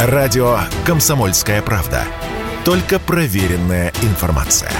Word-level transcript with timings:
Радио 0.00 0.58
«Комсомольская 0.86 1.60
правда». 1.60 2.02
Только 2.64 3.00
проверенная 3.00 3.92
информация. 4.02 4.70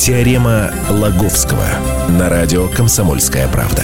Теорема 0.00 0.70
Лаговского 0.88 1.66
на 2.08 2.30
радио 2.30 2.66
«Комсомольская 2.68 3.46
правда». 3.48 3.82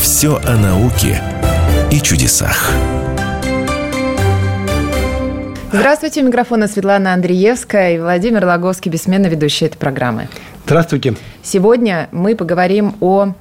Все 0.00 0.36
о 0.46 0.56
науке 0.56 1.20
и 1.90 2.00
чудесах. 2.00 2.70
Здравствуйте, 5.72 6.22
у 6.22 6.26
микрофона 6.26 6.68
Светлана 6.68 7.12
Андреевская 7.12 7.96
и 7.96 7.98
Владимир 7.98 8.44
Лаговский, 8.44 8.88
бессменно 8.88 9.26
ведущий 9.26 9.64
этой 9.64 9.78
программы. 9.78 10.28
Здравствуйте. 10.64 11.16
Сегодня 11.42 12.08
мы 12.12 12.36
поговорим 12.36 12.94
о 13.00 13.34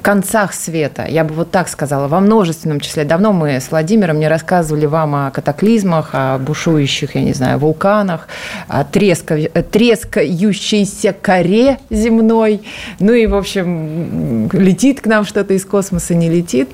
концах 0.00 0.54
света, 0.54 1.06
я 1.08 1.24
бы 1.24 1.34
вот 1.34 1.50
так 1.50 1.68
сказала, 1.68 2.08
во 2.08 2.20
множественном 2.20 2.80
числе. 2.80 3.04
Давно 3.04 3.32
мы 3.32 3.60
с 3.60 3.70
Владимиром 3.70 4.18
не 4.18 4.28
рассказывали 4.28 4.86
вам 4.86 5.14
о 5.14 5.30
катаклизмах, 5.30 6.10
о 6.12 6.38
бушующих, 6.38 7.14
я 7.14 7.22
не 7.22 7.32
знаю, 7.32 7.58
вулканах, 7.58 8.28
о 8.68 8.84
треска, 8.84 9.36
трескающейся 9.38 11.14
коре 11.20 11.78
земной. 11.90 12.62
Ну 13.00 13.12
и, 13.12 13.26
в 13.26 13.34
общем, 13.34 14.48
летит 14.52 15.00
к 15.00 15.06
нам 15.06 15.24
что-то 15.24 15.54
из 15.54 15.64
космоса, 15.64 16.14
не 16.14 16.30
летит. 16.30 16.68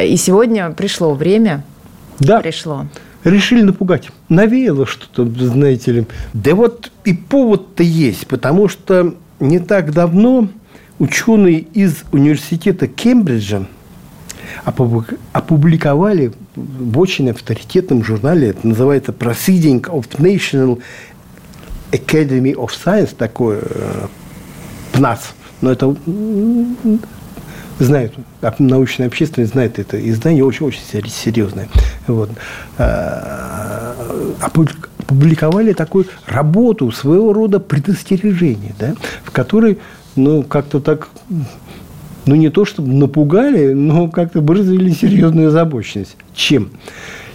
И 0.00 0.16
сегодня 0.16 0.70
пришло 0.70 1.14
время. 1.14 1.62
Да. 2.18 2.40
Пришло 2.40 2.86
решили 3.24 3.62
напугать. 3.62 4.08
Навеяло 4.28 4.86
что-то, 4.86 5.26
знаете 5.44 5.92
ли. 5.92 6.06
Да 6.32 6.54
вот 6.54 6.90
и 7.04 7.12
повод-то 7.12 7.82
есть, 7.82 8.26
потому 8.26 8.68
что 8.68 9.14
не 9.40 9.58
так 9.58 9.92
давно 9.92 10.48
ученые 11.00 11.58
из 11.58 12.04
университета 12.12 12.86
Кембриджа 12.86 13.66
опубликовали 15.32 16.32
в 16.54 16.98
очень 16.98 17.30
авторитетном 17.30 18.04
журнале, 18.04 18.50
это 18.50 18.66
называется 18.66 19.12
Proceeding 19.12 19.82
of 19.82 20.06
National 20.18 20.80
Academy 21.90 22.54
of 22.54 22.70
Science, 22.84 23.14
такое 23.16 23.60
э, 23.62 24.06
ПНАС, 24.92 25.34
но 25.62 25.72
это 25.72 25.96
знают, 27.78 28.12
научная 28.58 29.06
общественность 29.06 29.52
знает 29.52 29.78
это 29.78 29.98
издание, 30.08 30.44
очень-очень 30.44 30.82
серьезное. 31.08 31.68
Вот. 32.06 32.30
А, 32.76 33.94
опубликовали 34.40 35.72
такую 35.72 36.06
работу, 36.26 36.92
своего 36.92 37.32
рода 37.32 37.58
предостережение, 37.58 38.74
да, 38.78 38.94
в 39.24 39.30
которой, 39.30 39.78
ну, 40.16 40.42
как-то 40.42 40.80
так 40.80 41.08
ну, 42.26 42.34
не 42.34 42.50
то 42.50 42.64
чтобы 42.64 42.92
напугали, 42.92 43.72
но 43.72 44.08
как-то 44.08 44.40
выразили 44.40 44.90
серьезную 44.90 45.48
озабоченность. 45.48 46.16
Чем? 46.34 46.70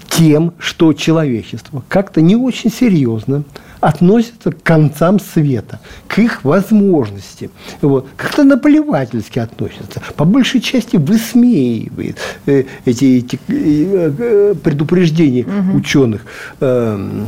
Тем, 0.07 0.53
что 0.59 0.93
человечество 0.93 1.83
как-то 1.89 2.21
не 2.21 2.35
очень 2.35 2.71
серьезно 2.71 3.43
относятся 3.81 4.51
к 4.51 4.63
концам 4.63 5.19
света, 5.19 5.79
к 6.07 6.19
их 6.19 6.43
возможностям. 6.43 7.49
Вот. 7.81 8.07
Как-то 8.15 8.43
наплевательски 8.43 9.39
относятся. 9.39 10.01
По 10.15 10.25
большей 10.25 10.61
части 10.61 10.95
высмеивает 10.95 12.17
э, 12.45 12.63
эти, 12.85 13.17
эти 13.17 13.39
э, 13.47 14.13
э, 14.17 14.53
предупреждения 14.63 15.43
угу. 15.43 15.77
ученых. 15.79 16.21
Эм, 16.61 17.25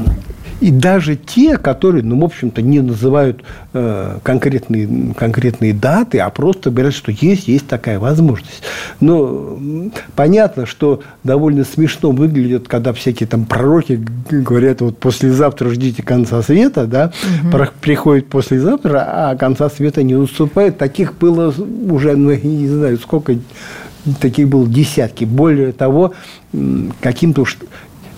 и 0.60 0.72
даже 0.72 1.16
те, 1.16 1.58
которые, 1.58 2.04
ну, 2.04 2.20
в 2.20 2.26
общем-то, 2.26 2.62
не 2.62 2.80
называют 2.80 3.44
э, 3.74 4.18
конкретные, 4.24 5.14
конкретные 5.14 5.74
даты, 5.74 6.20
а 6.20 6.30
просто 6.30 6.72
говорят, 6.72 6.94
что 6.94 7.12
есть, 7.12 7.48
есть 7.48 7.68
такая 7.68 8.00
возможность. 8.00 8.64
Но 9.00 9.60
понятно, 10.16 10.66
что 10.66 11.02
довольно 11.24 11.64
смешно 11.64 12.12
выглядит, 12.12 12.68
когда 12.68 12.94
всякие 12.94 13.28
там 13.28 13.46
пророки 13.46 14.04
говорят, 14.30 14.82
вот 14.82 14.98
послезавтра 14.98 15.70
ждите 15.70 16.02
конца 16.02 16.42
света, 16.42 16.88
да, 16.88 17.12
угу. 17.44 17.66
приходит 17.82 18.28
послезавтра, 18.28 19.04
а 19.06 19.36
конца 19.36 19.70
света 19.70 20.02
не 20.02 20.16
наступает. 20.16 20.78
Таких 20.78 21.18
было 21.18 21.54
уже, 21.90 22.16
ну, 22.16 22.32
я 22.32 22.40
не 22.40 22.68
знаю, 22.68 22.98
сколько 22.98 23.36
таких 24.20 24.48
было 24.48 24.68
десятки. 24.68 25.26
Более 25.26 25.72
того, 25.72 26.14
каким-то 27.02 27.42
уж 27.42 27.58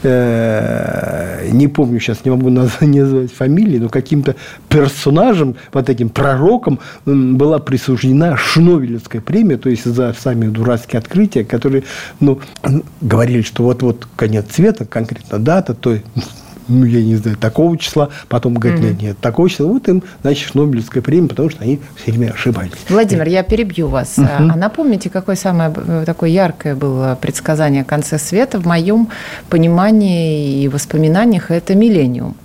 Э, 0.02 1.50
не 1.52 1.68
помню 1.68 2.00
сейчас, 2.00 2.24
не 2.24 2.32
могу 2.32 2.50
назвать, 2.50 3.34
фамилии, 3.34 3.80
но 3.80 3.90
каким-то 3.90 4.36
персонажем, 4.70 5.56
вот 5.74 5.90
этим 5.90 6.10
пророком 6.10 6.80
была 7.06 7.60
присуждена 7.60 8.38
Шнобелевская 8.38 9.22
премия, 9.22 9.58
то 9.58 9.70
есть 9.70 9.86
за 9.86 10.16
сами 10.18 10.48
дурацкие 10.48 11.00
открытия, 11.00 11.44
которые 11.44 11.84
ну, 12.20 12.40
говорили, 13.02 13.42
что 13.42 13.64
вот-вот 13.64 14.08
конец 14.16 14.46
света, 14.52 14.86
конкретно 14.86 15.40
дата, 15.40 15.74
то 15.74 15.98
ну, 16.70 16.86
я 16.86 17.04
не 17.04 17.16
знаю, 17.16 17.38
такого 17.38 17.78
числа, 17.78 18.10
потом 18.28 18.54
говорят, 18.54 18.80
нет, 18.80 19.02
нет, 19.02 19.18
такого 19.20 19.50
числа, 19.50 19.66
вот 19.68 19.88
им, 19.88 20.04
значит, 20.22 20.56
Нобелевская 20.56 21.04
премия, 21.04 21.28
потому 21.28 21.50
что 21.50 21.64
они 21.64 21.80
все 21.96 22.12
время 22.12 22.32
ошибались. 22.32 22.72
Владимир, 22.88 23.28
я 23.28 23.44
перебью 23.44 23.88
вас. 23.88 24.18
Угу. 24.18 24.28
А 24.28 24.56
напомните, 24.56 25.10
какое 25.10 25.36
самое 25.36 25.74
э, 25.76 26.04
такое 26.06 26.30
яркое 26.30 26.76
было 26.76 27.18
предсказание 27.20 27.82
о 27.82 27.86
конце 27.86 28.18
света 28.20 28.60
в 28.60 28.66
моем 28.66 29.10
понимании 29.50 30.64
и 30.64 30.68
воспоминаниях, 30.68 31.52
это 31.52 31.76
миллениум. 31.76 32.36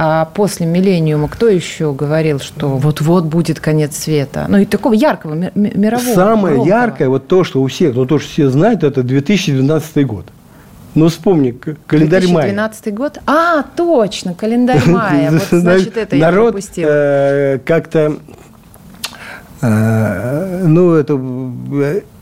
А 0.00 0.26
после 0.26 0.64
миллениума 0.64 1.26
кто 1.26 1.48
еще 1.48 1.92
говорил, 1.92 2.38
что 2.38 2.68
вот-вот 2.68 3.24
будет 3.24 3.58
конец 3.58 3.96
света? 3.96 4.46
Ну, 4.48 4.58
и 4.58 4.64
такого 4.64 4.92
яркого, 4.92 5.50
мирового. 5.56 6.14
Самое 6.14 6.54
громкого. 6.54 6.66
яркое, 6.68 7.08
вот 7.08 7.26
то, 7.26 7.42
что 7.42 7.60
у 7.60 7.66
всех, 7.66 7.96
ну, 7.96 8.06
то, 8.06 8.20
что 8.20 8.30
все 8.30 8.48
знают, 8.48 8.84
это 8.84 9.02
2012 9.02 10.06
год. 10.06 10.26
Ну, 10.98 11.08
вспомни, 11.08 11.52
календарь 11.86 12.22
2012 12.26 12.34
мая. 12.34 12.44
2012 12.44 12.94
год? 12.94 13.18
А, 13.26 13.62
точно, 13.76 14.34
календарь 14.34 14.82
мая. 14.86 15.30
Вот, 15.30 15.42
значит, 15.50 15.96
это 15.96 16.16
я 16.16 16.32
пропустила. 16.32 16.88
Э, 16.90 17.58
как-то 17.64 18.18
ну, 19.60 20.94
это, 20.94 21.20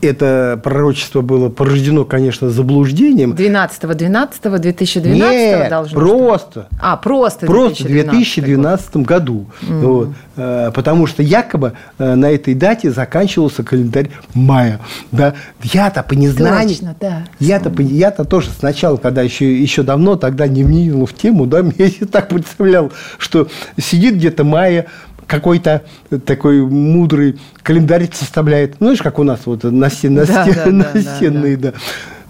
это 0.01 0.59
пророчество 0.63 1.21
было 1.21 1.49
порождено, 1.49 2.05
конечно, 2.05 2.49
заблуждением. 2.49 3.33
12-12-2012 3.33 5.01
Нет, 5.13 5.69
должно 5.69 5.99
просто. 5.99 6.51
Что? 6.51 6.67
А, 6.79 6.97
просто 6.97 7.45
Просто 7.45 7.83
в 7.83 7.87
2012 7.87 8.95
год. 8.95 9.05
году. 9.05 9.45
Mm. 9.61 9.79
Вот, 9.81 10.09
э, 10.35 10.71
потому 10.73 11.07
что 11.07 11.23
якобы 11.23 11.73
э, 11.97 12.15
на 12.15 12.31
этой 12.31 12.53
дате 12.53 12.91
заканчивался 12.91 13.63
календарь 13.63 14.09
мая. 14.33 14.79
Да? 15.11 15.33
Я-то 15.63 16.03
по 16.03 16.13
незнанию... 16.13 16.69
Точно, 16.69 16.95
да. 16.99 17.23
Я-то, 17.39 17.69
по, 17.69 17.81
я-то 17.81 18.25
тоже 18.25 18.49
сначала, 18.57 18.97
когда 18.97 19.21
еще, 19.21 19.59
еще 19.59 19.83
давно, 19.83 20.15
тогда 20.15 20.47
не 20.47 20.63
вникнул 20.63 21.05
в 21.05 21.13
тему, 21.13 21.45
да, 21.45 21.59
я 21.77 21.89
себе 21.89 22.07
так 22.07 22.29
представлял, 22.29 22.91
что 23.17 23.47
сидит 23.77 24.15
где-то 24.15 24.43
мая, 24.43 24.87
какой-то 25.27 25.83
такой 26.25 26.61
мудрый 26.61 27.39
календарь 27.61 28.09
составляет. 28.13 28.79
Ну, 28.79 28.87
знаешь, 28.87 29.01
как 29.01 29.19
у 29.19 29.23
нас 29.23 29.41
вот 29.45 29.63
на, 29.63 29.89
стен, 29.89 30.15
на, 30.15 30.25
да, 30.25 30.45
стен, 30.45 30.79
да, 30.79 31.41
да. 31.41 31.57
да. 31.57 31.73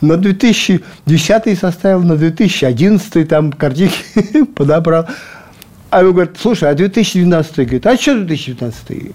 На 0.01 0.17
2010 0.17 1.59
составил, 1.59 2.01
на 2.01 2.17
2011 2.17 3.27
там 3.27 3.51
картинки 3.51 4.43
подобрал. 4.55 5.07
А 5.89 6.01
он 6.01 6.11
говорит, 6.11 6.35
слушай, 6.39 6.69
а 6.69 6.73
2012 6.73 7.55
говорит, 7.55 7.87
а 7.87 7.95
что 7.95 8.15
2019? 8.15 9.13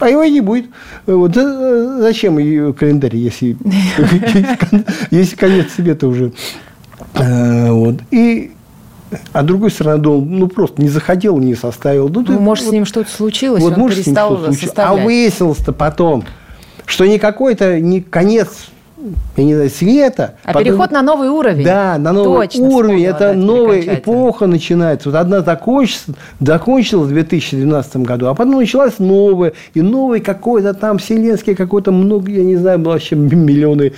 А 0.00 0.08
его 0.08 0.24
не 0.24 0.40
будет. 0.42 0.66
Вот 1.06 1.34
зачем 1.34 2.74
календарь, 2.74 3.16
если, 3.16 3.56
если 5.10 5.36
конец 5.36 5.72
света 5.72 6.06
уже. 6.06 6.32
Э, 7.14 7.70
вот. 7.70 8.00
И 8.10 8.52
а 9.32 9.42
другой 9.42 9.70
стороны, 9.70 9.98
думал, 9.98 10.20
ну, 10.22 10.48
просто 10.48 10.80
не 10.82 10.88
заходил, 10.88 11.38
не 11.38 11.54
составил. 11.54 12.08
Ну, 12.08 12.24
ты, 12.24 12.32
ну 12.32 12.40
может, 12.40 12.64
вот, 12.64 12.70
с 12.70 12.72
ним 12.72 12.84
что-то 12.84 13.10
случилось, 13.10 13.62
вот, 13.62 13.74
он 13.74 13.80
может, 13.80 14.04
перестал 14.04 14.38
А 14.76 14.94
выяснилось-то 14.94 15.72
потом, 15.72 16.24
что 16.86 17.06
не 17.06 17.18
какой-то 17.18 17.80
не 17.80 18.00
конец 18.00 18.48
я 19.36 19.44
не 19.44 19.54
знаю, 19.54 19.70
света. 19.70 20.34
А 20.44 20.48
потом... 20.48 20.64
переход 20.64 20.90
на 20.90 21.02
новый 21.02 21.28
уровень. 21.28 21.64
Да, 21.64 21.98
на 21.98 22.12
новый 22.12 22.48
Точно 22.48 22.66
уровень. 22.66 23.04
Это 23.04 23.34
новая 23.34 23.80
эпоха 23.80 24.46
начинается. 24.46 25.10
Вот 25.10 25.18
одна 25.18 25.40
закончилась, 25.40 26.04
закончилась 26.40 27.08
в 27.08 27.12
2012 27.12 27.96
году, 27.98 28.26
а 28.26 28.34
потом 28.34 28.58
началась 28.58 28.98
новая. 28.98 29.52
И 29.74 29.82
новый 29.82 30.20
какой-то 30.20 30.74
там 30.74 30.98
вселенский, 30.98 31.54
какой-то 31.54 31.92
много, 31.92 32.30
я 32.30 32.44
не 32.44 32.56
знаю, 32.56 32.82
вообще 32.82 33.16
миллионы, 33.16 33.92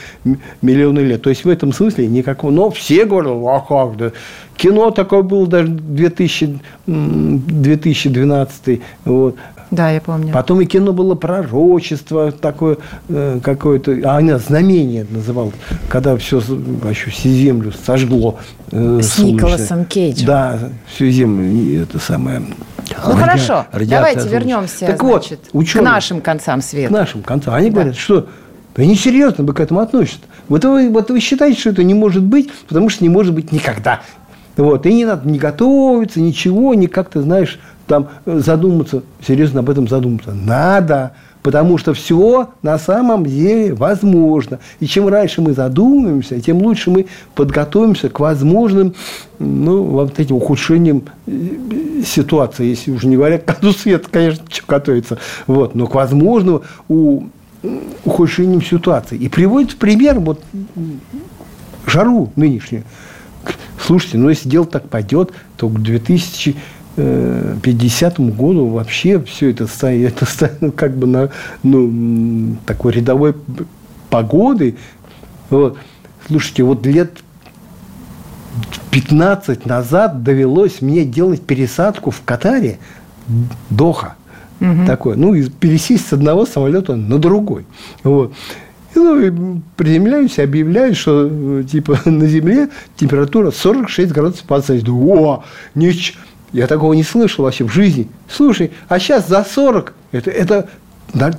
миллионы 0.62 1.00
лет. 1.00 1.22
То 1.22 1.30
есть 1.30 1.44
в 1.44 1.48
этом 1.48 1.72
смысле 1.72 2.06
никакого. 2.06 2.50
Но 2.50 2.70
все 2.70 3.04
говорят, 3.04 3.32
а 3.32 3.60
как, 3.60 3.96
да. 3.96 4.12
Кино 4.56 4.90
такое 4.90 5.22
было 5.22 5.46
даже 5.46 5.68
2000, 5.68 6.58
2012. 6.86 8.80
Вот. 9.04 9.36
Да, 9.70 9.90
я 9.90 10.00
помню. 10.00 10.32
Потом 10.32 10.60
и 10.60 10.66
кино 10.66 10.92
было 10.92 11.14
пророчество 11.14 12.30
такое 12.30 12.78
э, 13.08 13.40
какое-то, 13.42 13.98
а 14.04 14.18
она 14.18 14.38
знамение 14.38 15.06
называл, 15.08 15.52
когда 15.88 16.16
все 16.16 16.40
вообще 16.46 17.10
всю 17.10 17.28
землю 17.30 17.72
сожгло. 17.84 18.38
Э, 18.70 19.00
С 19.02 19.14
солнечное. 19.14 19.32
Николасом 19.32 19.84
Кейджем. 19.84 20.26
Да, 20.26 20.58
всю 20.86 21.10
землю 21.10 21.82
это 21.82 21.98
самое. 21.98 22.40
Ну 22.40 23.12
ради... 23.12 23.20
хорошо, 23.20 23.66
давайте 23.72 24.28
вернемся 24.28 24.86
так 24.86 25.02
значит, 25.02 25.40
вот, 25.52 25.60
ученые, 25.60 25.86
к 25.86 25.90
нашим 25.90 26.20
концам 26.20 26.62
света. 26.62 26.88
К 26.88 26.92
нашим 26.92 27.22
концам. 27.22 27.54
Они 27.54 27.70
да. 27.70 27.74
говорят, 27.74 27.96
что 27.96 28.28
Они 28.76 28.94
серьезно 28.94 29.42
бы 29.42 29.54
к 29.54 29.60
этому 29.60 29.80
относятся. 29.80 30.20
Вот 30.48 30.64
вы, 30.64 30.90
вот 30.90 31.10
вы 31.10 31.20
считаете, 31.20 31.58
что 31.58 31.70
это 31.70 31.82
не 31.82 31.94
может 31.94 32.22
быть, 32.22 32.52
потому 32.68 32.88
что 32.88 33.02
не 33.02 33.08
может 33.08 33.34
быть 33.34 33.50
никогда. 33.50 34.02
Вот. 34.56 34.86
И 34.86 34.92
не 34.92 35.04
надо 35.04 35.28
не 35.28 35.38
готовиться, 35.38 36.20
ничего, 36.20 36.74
не 36.74 36.86
как-то, 36.86 37.22
знаешь, 37.22 37.58
там 37.86 38.08
задуматься, 38.26 39.02
серьезно 39.24 39.60
об 39.60 39.70
этом 39.70 39.88
задуматься. 39.88 40.32
Надо. 40.32 41.12
Потому 41.42 41.78
что 41.78 41.94
все 41.94 42.48
на 42.62 42.76
самом 42.76 43.24
деле 43.24 43.72
возможно. 43.72 44.58
И 44.80 44.86
чем 44.86 45.06
раньше 45.06 45.40
мы 45.40 45.52
задумаемся, 45.52 46.40
тем 46.40 46.58
лучше 46.58 46.90
мы 46.90 47.06
подготовимся 47.36 48.08
к 48.08 48.18
возможным 48.18 48.94
ну, 49.38 49.84
вот 49.84 50.18
этим 50.18 50.36
ухудшениям 50.36 51.04
э, 51.28 52.02
ситуации. 52.04 52.64
Если 52.64 52.90
уже 52.90 53.06
не 53.06 53.14
говоря, 53.14 53.38
к 53.38 53.44
концу 53.44 53.70
света, 53.72 54.08
конечно, 54.10 54.42
готовится. 54.66 55.18
Вот. 55.46 55.76
Но 55.76 55.86
к 55.86 55.94
возможному 55.94 56.62
у, 56.88 57.26
ухудшениям 58.04 58.60
ситуации. 58.60 59.16
И 59.16 59.28
приводит 59.28 59.70
в 59.70 59.76
пример 59.76 60.18
вот 60.18 60.42
жару 61.86 62.32
нынешнюю. 62.34 62.82
Слушайте, 63.80 64.18
ну 64.18 64.30
если 64.30 64.48
дело 64.48 64.66
так 64.66 64.88
пойдет, 64.88 65.30
то 65.56 65.68
к 65.68 65.80
2000 65.80 66.56
50 66.96 68.20
году 68.20 68.68
вообще 68.68 69.20
все 69.20 69.50
это 69.50 69.66
станет, 69.66 70.12
это 70.16 70.24
станет 70.24 70.62
ну, 70.62 70.72
как 70.72 70.96
бы 70.96 71.06
на 71.06 71.30
ну, 71.62 72.56
такой 72.66 72.92
рядовой 72.92 73.34
погоды. 74.10 74.76
Вот. 75.50 75.78
Слушайте, 76.26 76.62
вот 76.62 76.86
лет 76.86 77.18
15 78.90 79.66
назад 79.66 80.22
довелось 80.22 80.80
мне 80.80 81.04
делать 81.04 81.42
пересадку 81.42 82.10
в 82.10 82.22
Катаре, 82.24 82.78
Доха. 83.70 84.14
Угу. 84.60 84.86
Такое. 84.86 85.16
Ну, 85.16 85.34
пересесть 85.50 86.08
с 86.08 86.12
одного 86.14 86.46
самолета 86.46 86.96
на 86.96 87.18
другой. 87.18 87.66
Вот. 88.02 88.32
И, 88.94 88.98
ну, 88.98 89.60
приземляюсь, 89.76 90.38
объявляю, 90.38 90.94
что 90.94 91.62
типа 91.62 92.00
на 92.06 92.26
Земле 92.26 92.70
температура 92.96 93.50
46 93.50 94.12
градусов 94.12 94.44
по 94.44 94.60
Цельсию. 94.62 94.96
О, 94.96 95.44
ничего 95.74 96.18
я 96.56 96.66
такого 96.66 96.94
не 96.94 97.02
слышал 97.02 97.44
вообще 97.44 97.64
в 97.64 97.72
жизни. 97.72 98.08
Слушай, 98.28 98.70
а 98.88 98.98
сейчас 98.98 99.28
за 99.28 99.44
40, 99.44 99.92
это, 100.12 100.30
это 100.30 100.68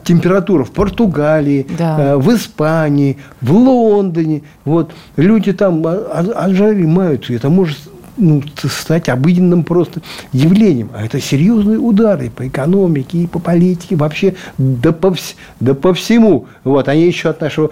температура 0.04 0.64
в 0.64 0.72
Португалии, 0.72 1.66
да. 1.76 2.00
э, 2.00 2.16
в 2.18 2.34
Испании, 2.36 3.18
в 3.42 3.52
Лондоне. 3.52 4.44
Вот, 4.64 4.92
люди 5.16 5.54
там 5.54 5.86
от 5.88 6.52
жары 6.52 6.88
маются. 6.88 7.34
Это 7.34 7.50
может 7.50 7.80
ну, 8.16 8.44
стать 8.70 9.10
обыденным 9.10 9.64
просто 9.64 10.02
явлением. 10.34 10.92
А 10.94 11.04
это 11.04 11.20
серьезные 11.20 11.80
удары 11.80 12.30
по 12.30 12.48
экономике 12.48 13.18
и 13.18 13.28
по 13.28 13.40
политике, 13.40 13.96
вообще 13.96 14.36
да 14.60 14.92
по, 14.92 15.16
да 15.60 15.74
по 15.74 15.96
всему. 15.96 16.46
Вот, 16.64 16.88
они 16.90 17.08
еще 17.08 17.30
от 17.30 17.42
нашего 17.42 17.72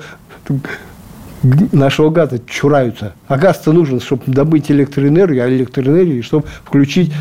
нашего 1.72 2.10
газа 2.10 2.40
чураются. 2.48 3.14
А 3.28 3.38
газ-то 3.38 3.72
нужен, 3.72 4.00
чтобы 4.00 4.24
добыть 4.28 4.72
электроэнергию, 4.72 5.44
а 5.44 5.50
электроэнергию, 5.50 6.24
чтобы 6.24 6.46
включить 6.64 7.14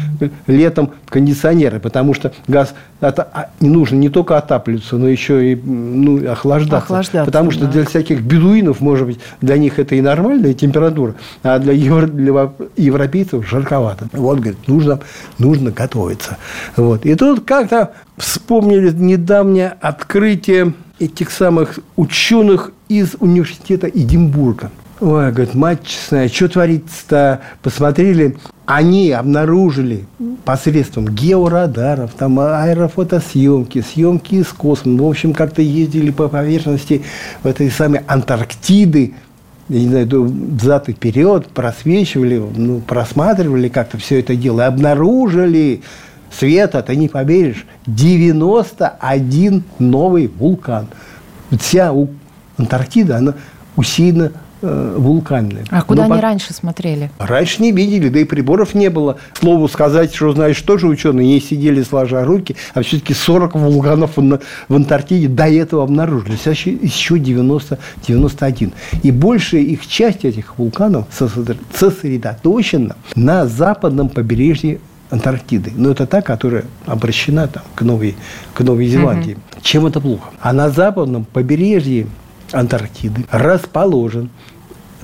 летом 0.47 0.93
кондиционеры, 1.09 1.81
потому 1.81 2.15
что 2.15 2.33
газ 2.49 2.75
это, 3.01 3.29
а, 3.33 3.51
не 3.61 3.69
нужно 3.69 3.97
не 3.97 4.09
только 4.09 4.39
отапливаться, 4.39 4.97
но 4.97 5.09
еще 5.09 5.53
и 5.53 5.57
ну, 5.57 6.31
охлаждаться. 6.31 6.79
охлаждаться 6.79 7.27
потому 7.27 7.51
что 7.51 7.67
да. 7.67 7.73
для 7.73 7.85
всяких 7.85 8.23
бедуинов, 8.23 8.81
может 8.81 9.07
быть, 9.07 9.21
для 9.41 9.59
них 9.59 9.79
это 9.79 9.95
и 9.95 10.01
нормальная 10.01 10.55
температура, 10.55 11.15
а 11.43 11.59
для, 11.59 11.73
евро, 11.73 12.07
для 12.07 12.51
европейцев 12.77 13.47
жарковато. 13.47 14.09
Вот, 14.13 14.39
говорит, 14.39 14.67
нужно, 14.67 15.01
нужно 15.39 15.71
готовиться. 15.71 16.39
Вот. 16.77 17.05
И 17.05 17.15
тут 17.15 17.45
как-то 17.45 17.93
вспомнили 18.17 18.91
недавнее 18.91 19.75
открытие 19.81 20.73
этих 20.99 21.31
самых 21.31 21.79
ученых 21.97 22.73
из 22.89 23.17
университета 23.19 23.89
Эдинбурга. 23.89 24.71
Ой, 25.01 25.33
говорит, 25.33 25.55
мать 25.55 25.85
честная, 25.85 26.29
что 26.29 26.49
творится-то? 26.49 27.41
Посмотрели, 27.63 28.37
они 28.65 29.11
обнаружили 29.11 30.07
посредством 30.45 31.09
георадаров, 31.09 32.13
там 32.15 32.39
аэрофотосъемки, 32.39 33.83
съемки 33.83 34.37
из 34.37 34.47
космоса, 34.47 35.03
в 35.03 35.07
общем, 35.07 35.33
как-то 35.33 35.63
ездили 35.63 36.11
по 36.11 36.29
поверхности 36.29 37.03
в 37.43 37.47
этой 37.47 37.71
самой 37.71 38.01
Антарктиды, 38.07 39.15
я 39.69 39.79
не 39.81 39.89
знаю, 39.89 40.25
взад 40.25 40.89
и 40.89 40.93
вперед, 40.93 41.49
просвечивали, 41.49 42.43
ну, 42.57 42.81
просматривали 42.81 43.69
как-то 43.69 43.99
все 43.99 44.21
это 44.21 44.37
дело, 44.37 44.61
и 44.61 44.65
обнаружили, 44.65 45.83
Света, 46.39 46.83
ты 46.83 46.97
не 46.97 47.09
поверишь, 47.09 47.67
91 47.87 49.65
новый 49.79 50.27
вулкан. 50.29 50.89
Вся 51.61 51.93
Антарктида, 52.57 53.19
она 53.19 53.35
усеяна 53.77 54.33
э, 54.63 54.95
вулканами. 54.97 55.65
А 55.71 55.83
куда 55.83 56.07
Но 56.07 56.15
они 56.15 56.21
по... 56.21 56.23
раньше 56.23 56.53
смотрели? 56.53 57.11
Раньше 57.19 57.63
не 57.63 57.73
видели, 57.73 58.09
да 58.09 58.21
и 58.21 58.25
приборов 58.25 58.75
не 58.75 58.91
было. 58.91 59.19
Слову 59.39 59.69
сказать, 59.69 60.15
что, 60.15 60.33
знаешь, 60.33 60.61
тоже 60.61 60.87
ученые 60.87 61.27
не 61.27 61.41
сидели 61.41 61.83
сложа 61.83 62.25
руки, 62.25 62.57
а 62.75 62.83
все-таки 62.83 63.15
40 63.15 63.55
вулканов 63.55 64.17
в 64.17 64.75
Антарктиде 64.75 65.29
до 65.29 65.47
этого 65.49 65.85
обнаружили. 65.85 66.37
Сейчас 66.37 66.59
еще 66.59 67.19
90, 67.19 67.79
91. 68.07 68.73
И 69.03 69.11
большая 69.11 69.63
их 69.63 69.87
часть 69.87 70.25
этих 70.25 70.59
вулканов 70.59 71.07
сосредоточена 71.73 72.97
на 73.15 73.47
западном 73.47 74.09
побережье 74.09 74.81
Антарктиды. 75.15 75.73
Но 75.77 75.93
это 75.93 76.07
та, 76.07 76.23
которая 76.23 76.65
обращена 76.87 77.47
там, 77.47 77.63
к, 77.75 77.83
Новой, 77.83 78.17
к 78.53 78.61
Новой 78.61 78.89
Зеландии. 78.89 79.33
Угу. 79.33 79.63
Чем 79.63 79.87
это 79.87 80.01
плохо? 80.01 80.31
А 80.41 80.53
на 80.53 80.71
западном 80.71 81.25
побережье 81.25 82.07
Антарктиды 82.53 83.25
расположен 83.31 84.31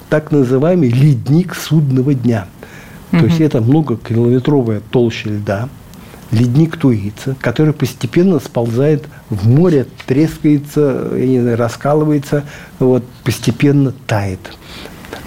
так 0.09 0.33
называемый 0.33 0.91
ледник 0.91 1.55
судного 1.55 2.15
дня. 2.15 2.47
Угу. 3.13 3.21
То 3.21 3.27
есть 3.27 3.41
это 3.41 3.61
многокилометровая 3.61 4.83
толща 4.91 5.31
льда, 5.31 5.69
ледник 6.33 6.77
туится, 6.77 7.37
который 7.41 7.73
постепенно 7.73 8.41
сползает 8.41 9.05
в 9.31 9.49
море, 9.49 9.87
трескается, 10.07 11.09
я 11.15 11.27
не 11.27 11.41
знаю, 11.41 11.57
раскалывается, 11.57 12.45
вот, 12.81 13.05
постепенно 13.23 13.93
тает. 14.09 14.41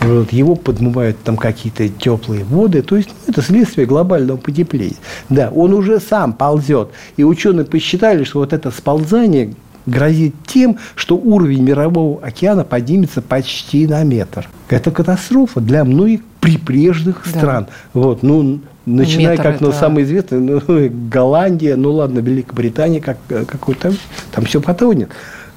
Вот, 0.02 0.32
его 0.34 0.56
подмывают 0.56 1.18
там 1.24 1.38
какие-то 1.38 1.88
теплые 1.90 2.44
воды. 2.44 2.82
То 2.82 2.98
есть 2.98 3.10
ну, 3.10 3.32
это 3.32 3.42
следствие 3.42 3.88
глобального 3.88 4.38
потепления. 4.38 4.98
Да, 5.30 5.50
он 5.50 5.74
уже 5.74 6.00
сам 6.00 6.34
ползет. 6.34 6.90
И 7.18 7.24
ученые 7.24 7.66
посчитали, 7.66 8.24
что 8.24 8.40
вот 8.40 8.54
это 8.54 8.72
сползание 8.72 9.54
грозит 9.86 10.36
тем, 10.48 10.78
что 10.96 11.16
уровень 11.16 11.64
мирового 11.64 12.26
океана 12.26 12.64
поднимется 12.64 13.22
почти 13.22 13.88
на 13.88 14.04
метр. 14.04 14.48
Это 14.70 14.92
катастрофа 14.92 15.60
для 15.60 15.84
многих 15.84 16.22
прибрежных 16.40 17.24
да. 17.26 17.40
стран. 17.40 17.68
Вот, 17.94 18.24
ну, 18.24 18.60
начиная 18.86 19.32
Метр 19.32 19.44
как, 19.44 19.62
ну, 19.62 19.72
самое 19.72 20.06
известное, 20.06 20.40
ну, 20.40 20.62
Голландия, 21.10 21.76
ну, 21.76 21.92
ладно, 21.94 22.20
Великобритания, 22.20 23.02
как, 23.02 23.18
какой-то, 23.28 23.94
там 24.32 24.46
все 24.46 24.62
потонет. 24.62 25.10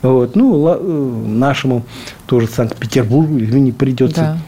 Вот, 0.02 0.36
ну, 0.36 0.68
э, 0.68 1.28
нашему 1.28 1.84
тоже 2.26 2.46
Санкт-Петербургу, 2.46 3.38
извини, 3.38 3.72
придется 3.72 4.20
да. 4.20 4.38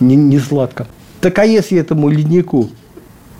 не, 0.00 0.16
не 0.16 0.38
сладко. 0.38 0.86
Так 1.20 1.38
а 1.38 1.44
если 1.44 1.78
этому 1.78 2.08
леднику 2.08 2.68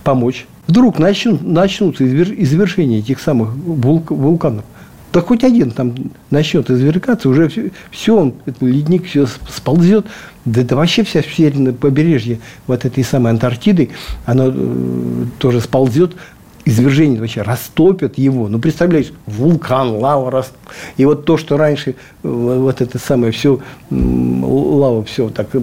помочь, 0.04 0.46
вдруг 0.66 0.98
начнут, 0.98 1.42
начнутся 1.42 2.04
извержения 2.06 3.00
этих 3.00 3.20
самых 3.20 3.54
вулканов, 3.54 4.64
да 5.12 5.20
хоть 5.20 5.42
один 5.42 5.72
там 5.72 5.94
начнет 6.30 6.70
извергаться, 6.70 7.28
уже 7.28 7.48
все, 7.48 7.70
все 7.90 8.16
он, 8.16 8.34
этот 8.46 8.62
ледник 8.62 9.06
все 9.06 9.26
сползет. 9.26 10.06
Да 10.44 10.62
это 10.62 10.76
вообще 10.76 11.02
вся 11.02 11.22
северное 11.22 11.72
побережье 11.72 12.38
вот 12.66 12.84
этой 12.84 13.04
самой 13.04 13.32
Антарктиды, 13.32 13.90
оно 14.24 14.52
э, 14.54 15.24
тоже 15.38 15.60
сползет 15.60 16.14
извержение 16.70 17.20
вообще 17.20 17.42
растопят 17.42 18.18
его. 18.18 18.48
Ну, 18.48 18.58
представляешь, 18.58 19.12
вулкан, 19.26 19.90
лава 19.96 20.30
раст... 20.30 20.52
И 20.96 21.04
вот 21.04 21.24
то, 21.24 21.36
что 21.36 21.56
раньше 21.56 21.90
э, 21.90 21.94
вот 22.22 22.80
это 22.80 22.98
самое 22.98 23.32
все, 23.32 23.60
лава 23.90 25.04
все 25.04 25.28
так 25.28 25.48
э, 25.54 25.60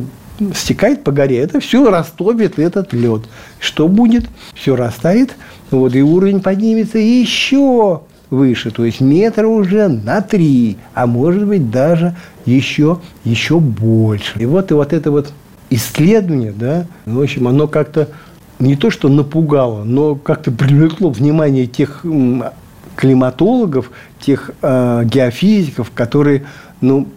стекает 0.54 1.04
по 1.04 1.12
горе, 1.12 1.38
это 1.38 1.60
все 1.60 1.90
растопит 1.90 2.60
этот 2.60 2.94
лед. 2.94 3.24
Что 3.60 3.88
будет? 3.88 4.26
Все 4.54 4.76
растает, 4.76 5.36
вот, 5.72 5.96
и 5.96 6.02
уровень 6.02 6.42
поднимется 6.42 6.98
еще 6.98 8.02
выше, 8.30 8.72
то 8.72 8.84
есть 8.84 9.00
метр 9.00 9.46
уже 9.46 9.88
на 9.88 10.22
три, 10.22 10.78
а 10.94 11.08
может 11.08 11.46
быть 11.46 11.72
даже 11.72 12.16
еще, 12.46 13.00
еще 13.24 13.60
больше. 13.60 14.38
И 14.40 14.46
вот, 14.46 14.72
и 14.72 14.74
вот 14.74 14.92
это 14.92 15.12
вот 15.12 15.32
исследование, 15.70 16.52
да, 16.52 16.86
в 17.06 17.22
общем, 17.22 17.48
оно 17.48 17.68
как-то 17.68 18.10
не 18.60 18.76
то 18.76 18.90
что 18.90 19.10
напугало, 19.10 19.84
но 19.84 20.16
как-то 20.16 20.52
привлекло 20.52 21.10
внимание 21.10 21.68
тех 21.68 22.04
климатологов, 22.96 23.92
тех 24.20 24.52
э, 24.62 25.04
геофизиков, 25.06 25.92
которые 25.92 26.46
ну, 26.82 27.08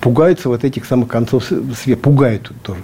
пугаются 0.00 0.48
вот 0.48 0.64
этих 0.64 0.84
самых 0.84 1.08
концов 1.08 1.44
света, 1.44 2.00
пугают 2.00 2.52
тоже 2.62 2.80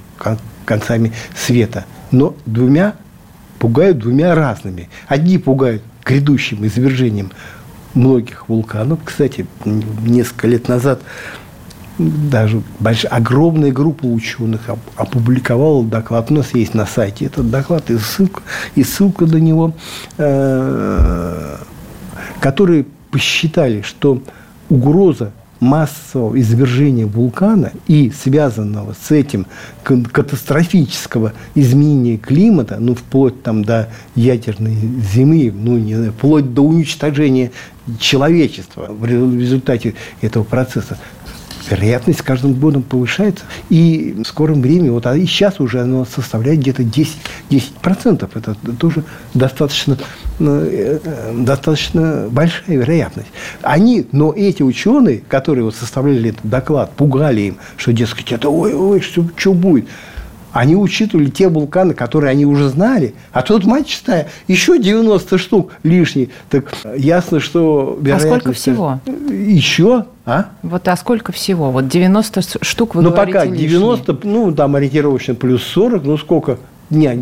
концами 0.64 1.12
света, 1.36 1.84
но 2.10 2.34
двумя 2.46 2.94
пугают 3.58 3.98
двумя 3.98 4.34
разными. 4.34 4.88
Одни 5.08 5.38
пугают 5.38 5.82
грядущим 6.04 6.64
извержением 6.66 7.32
многих 7.94 8.48
вулканов. 8.48 9.00
Кстати, 9.04 9.46
несколько 9.64 10.46
лет 10.46 10.68
назад 10.68 11.00
даже 11.98 12.62
большая, 12.80 13.12
огромная 13.12 13.72
группа 13.72 14.06
ученых 14.06 14.62
опубликовала 14.96 15.84
доклад. 15.84 16.30
У 16.30 16.34
нас 16.34 16.54
есть 16.54 16.74
на 16.74 16.86
сайте 16.86 17.26
этот 17.26 17.50
доклад 17.50 17.90
и 17.90 17.98
ссылка, 17.98 18.42
и 18.74 18.82
ссылка 18.82 19.26
на 19.26 19.36
него, 19.36 19.72
э, 20.18 21.56
которые 22.40 22.86
посчитали, 23.10 23.82
что 23.82 24.20
угроза 24.68 25.32
массового 25.60 26.38
извержения 26.38 27.06
вулкана 27.06 27.72
и 27.86 28.10
связанного 28.10 28.94
с 29.00 29.10
этим 29.10 29.46
катастрофического 29.82 31.32
изменения 31.54 32.18
климата, 32.18 32.76
ну, 32.78 32.94
вплоть 32.94 33.42
там 33.42 33.64
до 33.64 33.88
ядерной 34.14 34.76
зимы, 35.14 35.52
ну, 35.54 35.78
не 35.78 35.94
знаю, 35.94 36.12
вплоть 36.12 36.52
до 36.52 36.62
уничтожения 36.62 37.50
человечества 37.98 38.86
в 38.88 39.04
результате 39.06 39.94
этого 40.20 40.44
процесса, 40.44 40.98
вероятность 41.70 42.20
с 42.20 42.22
каждым 42.22 42.54
годом 42.54 42.82
повышается. 42.82 43.44
И 43.70 44.14
в 44.24 44.24
скором 44.24 44.60
времени, 44.60 44.90
вот, 44.90 45.06
а 45.06 45.16
и 45.16 45.26
сейчас 45.26 45.60
уже 45.60 45.80
оно 45.80 46.04
составляет 46.04 46.60
где-то 46.60 46.84
10, 46.84 47.16
10%. 47.50 48.28
Это 48.34 48.56
тоже 48.78 49.04
достаточно, 49.34 49.96
э, 50.40 50.98
достаточно 51.34 52.28
большая 52.30 52.76
вероятность. 52.76 53.28
Они, 53.62 54.06
но 54.12 54.32
эти 54.32 54.62
ученые, 54.62 55.22
которые 55.28 55.64
вот 55.64 55.74
составляли 55.74 56.30
этот 56.30 56.48
доклад, 56.48 56.92
пугали 56.92 57.40
им, 57.42 57.56
что, 57.76 57.92
дескать, 57.92 58.32
это 58.32 58.48
ой-ой, 58.48 59.00
что, 59.00 59.26
что 59.36 59.54
будет– 59.54 59.86
они 60.54 60.76
учитывали 60.76 61.30
те 61.30 61.48
вулканы, 61.48 61.94
которые 61.94 62.30
они 62.30 62.46
уже 62.46 62.68
знали. 62.68 63.14
А 63.32 63.42
тут, 63.42 63.64
мать 63.64 63.88
читая, 63.88 64.28
еще 64.46 64.78
90 64.78 65.36
штук 65.36 65.72
лишние. 65.82 66.28
Так 66.48 66.72
ясно, 66.96 67.40
что... 67.40 67.98
А 68.08 68.20
сколько 68.20 68.52
всего? 68.52 69.00
Еще, 69.28 70.06
а? 70.24 70.50
Вот, 70.62 70.86
а 70.86 70.96
сколько 70.96 71.32
всего? 71.32 71.72
Вот 71.72 71.88
90 71.88 72.64
штук 72.64 72.94
вы 72.94 73.02
Ну, 73.02 73.10
пока 73.10 73.46
90, 73.46 74.12
лишние. 74.12 74.32
ну, 74.32 74.52
там 74.54 74.76
ориентировочно 74.76 75.34
плюс 75.34 75.64
40, 75.64 76.04
ну, 76.04 76.16
сколько? 76.16 76.58
Не, 76.88 77.18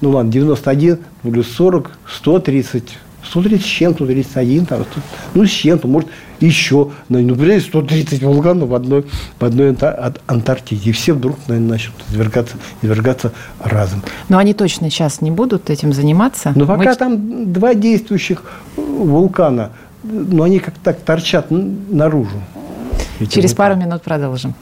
ну, 0.00 0.10
ладно, 0.10 0.32
91 0.32 0.98
плюс 1.22 1.48
40, 1.48 1.90
130 2.10 2.98
130 3.22 3.62
с 3.62 3.68
чем-то, 3.68 4.04
131, 4.04 4.64
там, 4.64 4.86
ну, 5.34 5.44
с 5.44 5.50
чем-то, 5.50 5.86
может, 5.86 6.08
еще, 6.40 6.90
ну, 7.08 7.18
представляете, 7.18 7.66
130 7.66 8.22
вулканов 8.22 8.68
в 8.68 8.74
одной, 8.74 9.04
в 9.38 9.44
одной 9.44 9.76
Антарктиде. 10.26 10.90
И 10.90 10.92
все 10.92 11.12
вдруг, 11.12 11.38
наверное, 11.48 11.70
начнут 11.70 11.96
извергаться, 12.10 12.56
извергаться 12.82 13.32
разом. 13.62 14.02
Но 14.28 14.38
они 14.38 14.54
точно 14.54 14.90
сейчас 14.90 15.20
не 15.20 15.30
будут 15.30 15.70
этим 15.70 15.92
заниматься? 15.92 16.52
Но 16.54 16.66
пока 16.66 16.90
Мы... 16.90 16.96
там 16.96 17.52
два 17.52 17.74
действующих 17.74 18.42
вулкана, 18.76 19.70
но 20.02 20.44
они 20.44 20.58
как 20.58 20.74
так 20.82 21.00
торчат 21.00 21.46
наружу. 21.50 22.42
Через 23.28 23.54
пару 23.54 23.76
минут 23.76 24.02
продолжим. 24.02 24.54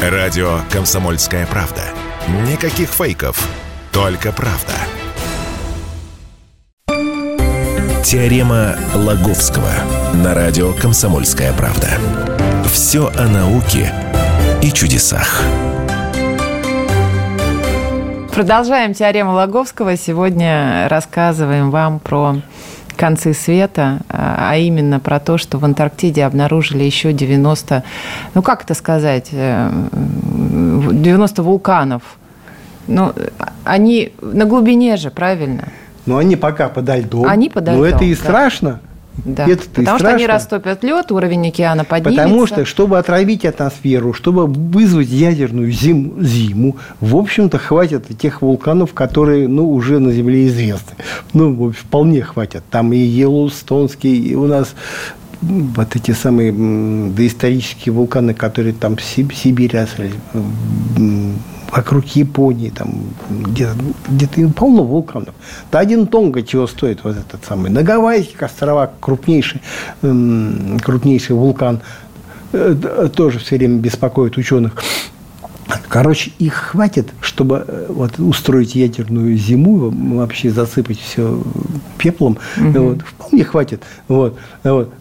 Радио 0.00 0.60
«Комсомольская 0.70 1.46
правда». 1.46 1.82
Никаких 2.46 2.90
фейков, 2.90 3.48
только 3.90 4.32
правда. 4.32 4.74
Теорема 8.08 8.74
Лаговского 8.94 9.68
на 10.24 10.32
радио 10.32 10.72
«Комсомольская 10.72 11.52
правда». 11.52 11.88
Все 12.64 13.08
о 13.08 13.28
науке 13.28 13.92
и 14.62 14.72
чудесах. 14.72 15.42
Продолжаем 18.34 18.94
теорему 18.94 19.34
Лаговского. 19.34 19.98
Сегодня 19.98 20.88
рассказываем 20.88 21.70
вам 21.70 21.98
про 21.98 22.36
концы 22.96 23.34
света, 23.34 23.98
а 24.08 24.56
именно 24.56 25.00
про 25.00 25.20
то, 25.20 25.36
что 25.36 25.58
в 25.58 25.66
Антарктиде 25.66 26.24
обнаружили 26.24 26.84
еще 26.84 27.12
90, 27.12 27.84
ну 28.32 28.40
как 28.40 28.64
это 28.64 28.72
сказать, 28.72 29.28
90 29.32 29.82
э, 31.42 31.44
вулканов. 31.44 32.02
Ну, 32.86 33.12
они 33.64 34.14
на 34.22 34.46
глубине 34.46 34.96
же, 34.96 35.10
правильно? 35.10 35.68
Но 36.08 36.18
они 36.18 36.36
пока 36.36 36.68
подо 36.68 36.96
льдом. 36.96 37.26
Они 37.26 37.48
подо 37.48 37.72
льдом, 37.72 37.80
Но 37.80 37.86
это 37.86 38.04
и 38.04 38.14
да. 38.14 38.20
страшно. 38.20 38.80
Да. 39.24 39.46
Это 39.46 39.68
Потому 39.68 39.98
что 39.98 40.08
они 40.08 40.26
растопят 40.26 40.84
лед, 40.84 41.10
уровень 41.10 41.48
океана 41.48 41.84
поднимется. 41.84 42.22
Потому 42.22 42.46
что, 42.46 42.64
чтобы 42.64 42.98
отравить 42.98 43.44
атмосферу, 43.44 44.12
чтобы 44.12 44.46
вызвать 44.46 45.08
ядерную 45.08 45.72
зим, 45.72 46.22
зиму, 46.22 46.76
в 47.00 47.16
общем-то, 47.16 47.58
хватит 47.58 48.06
тех 48.18 48.42
вулканов, 48.42 48.94
которые 48.94 49.48
ну, 49.48 49.70
уже 49.70 49.98
на 49.98 50.12
Земле 50.12 50.46
известны. 50.46 50.94
Ну, 51.32 51.72
вполне 51.72 52.22
хватит. 52.22 52.62
Там 52.70 52.92
и 52.92 52.98
Йеллоустонский, 52.98 54.16
и 54.16 54.34
у 54.34 54.46
нас 54.46 54.74
вот 55.40 55.96
эти 55.96 56.10
самые 56.12 56.52
доисторические 57.12 57.92
вулканы, 57.92 58.34
которые 58.34 58.74
там 58.74 58.96
в 58.96 59.02
Сибирь 59.02 59.76
росли, 59.76 60.12
вокруг 61.70 62.06
Японии, 62.08 62.70
там 62.70 62.94
где-то 63.28 63.74
где 64.08 64.48
полно 64.48 64.84
вулканов. 64.84 65.34
Да 65.70 65.78
один 65.78 66.06
Тонга 66.06 66.42
чего 66.42 66.66
стоит 66.66 67.04
вот 67.04 67.16
этот 67.16 67.44
самый. 67.44 67.70
На 67.70 67.82
Гавайских 67.82 68.42
островах 68.42 68.90
крупнейший, 69.00 69.60
крупнейший 70.00 71.36
вулкан 71.36 71.80
э, 72.52 73.08
тоже 73.14 73.38
все 73.38 73.56
время 73.56 73.78
беспокоит 73.78 74.36
ученых. 74.36 74.82
Короче, 75.88 76.32
их 76.38 76.54
хватит, 76.54 77.10
чтобы 77.20 77.64
э, 77.66 77.86
вот, 77.90 78.18
устроить 78.18 78.74
ядерную 78.74 79.36
зиму, 79.36 79.90
вообще 80.16 80.50
засыпать 80.50 80.98
все 80.98 81.42
пеплом. 81.98 82.38
Угу. 82.56 82.80
Вот, 82.80 83.02
вполне 83.02 83.44
хватит. 83.44 83.82
Вот, 84.08 84.38
вот. 84.64 84.94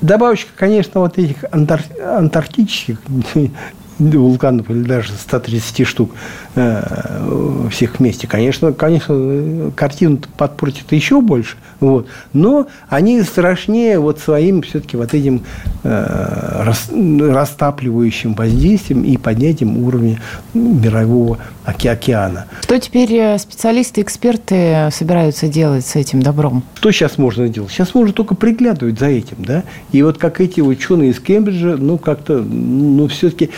Добавочка, 0.00 0.50
конечно, 0.56 1.00
вот 1.00 1.18
этих 1.18 1.44
антар- 1.44 2.00
антарктических 2.00 3.00
вулканов 4.10 4.70
или 4.70 4.82
даже 4.82 5.12
130 5.12 5.86
штук 5.86 6.12
э, 6.54 7.68
всех 7.70 7.98
вместе, 7.98 8.26
конечно, 8.26 8.72
конечно, 8.72 9.70
картину 9.74 10.18
подпортит 10.36 10.92
еще 10.92 11.20
больше, 11.20 11.56
вот, 11.80 12.06
но 12.32 12.66
они 12.88 13.22
страшнее 13.22 13.98
вот 13.98 14.18
своим 14.18 14.62
все-таки 14.62 14.96
вот 14.96 15.14
этим 15.14 15.42
э, 15.82 16.72
растапливающим 16.92 18.34
воздействием 18.34 19.04
и 19.04 19.16
поднятием 19.16 19.78
уровня 19.84 20.20
мирового 20.54 21.38
океана. 21.64 22.46
Что 22.62 22.78
теперь 22.78 23.12
э, 23.14 23.38
специалисты, 23.38 24.00
эксперты 24.00 24.88
собираются 24.92 25.48
делать 25.48 25.86
с 25.86 25.96
этим 25.96 26.22
добром? 26.22 26.62
Что 26.74 26.90
сейчас 26.90 27.18
можно 27.18 27.48
делать? 27.48 27.70
Сейчас 27.70 27.94
можно 27.94 28.12
только 28.12 28.34
приглядывать 28.34 28.98
за 28.98 29.06
этим, 29.06 29.36
да, 29.38 29.64
и 29.92 30.02
вот 30.02 30.18
как 30.18 30.40
эти 30.40 30.60
ученые 30.60 31.10
из 31.10 31.20
Кембриджа, 31.20 31.76
ну, 31.76 31.98
как-то, 31.98 32.38
ну, 32.38 33.08
все-таки 33.08 33.50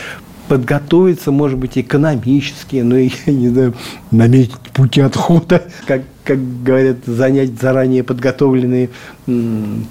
подготовиться, 0.47 1.31
может 1.31 1.57
быть, 1.57 1.77
экономически, 1.77 2.77
но, 2.77 2.97
я 2.97 3.09
не 3.27 3.49
знаю, 3.49 3.73
наметить 4.11 4.59
пути 4.73 5.01
отхода, 5.01 5.63
как, 5.85 6.01
как 6.23 6.63
говорят, 6.63 6.97
занять 7.05 7.59
заранее 7.59 8.03
подготовленные 8.03 8.89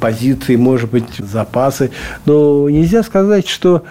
позиции, 0.01 0.57
может 0.57 0.91
быть, 0.91 1.17
запасы. 1.19 1.91
Но 2.27 2.69
нельзя 2.69 3.03
сказать, 3.03 3.49
что 3.49 3.85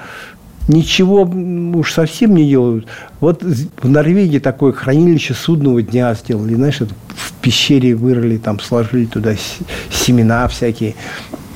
ничего 0.67 1.23
уж 1.23 1.91
совсем 1.91 2.35
не 2.35 2.47
делают. 2.47 2.87
Вот 3.19 3.43
в 3.43 3.89
Норвегии 3.89 4.39
такое 4.39 4.71
хранилище 4.71 5.33
судного 5.33 5.81
дня 5.81 6.13
сделали, 6.13 6.55
знаешь, 6.55 6.79
в 6.79 7.33
пещере 7.41 7.95
вырыли, 7.95 8.37
там 8.37 8.59
сложили 8.59 9.05
туда 9.05 9.35
семена 9.91 10.47
всякие 10.47 10.95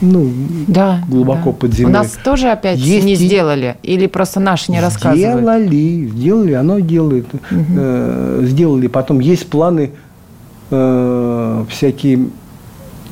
ну, 0.01 0.31
да, 0.67 1.03
глубоко 1.07 1.51
да. 1.51 1.57
под 1.57 1.73
землей. 1.73 1.93
У 1.93 1.97
нас 1.97 2.17
тоже 2.23 2.49
опять 2.49 2.77
Есть 2.77 3.05
не 3.05 3.15
сделали? 3.15 3.77
Или 3.83 4.07
просто 4.07 4.39
наши 4.39 4.71
не 4.71 4.79
рассказывают? 4.79 5.39
Сделали, 5.41 6.07
сделали, 6.07 6.53
оно 6.53 6.79
делает. 6.79 7.25
Угу. 7.33 7.65
Э, 7.77 8.41
сделали. 8.43 8.87
Потом 8.87 9.19
есть 9.19 9.47
планы 9.47 9.91
э, 10.69 11.65
всякие 11.69 12.27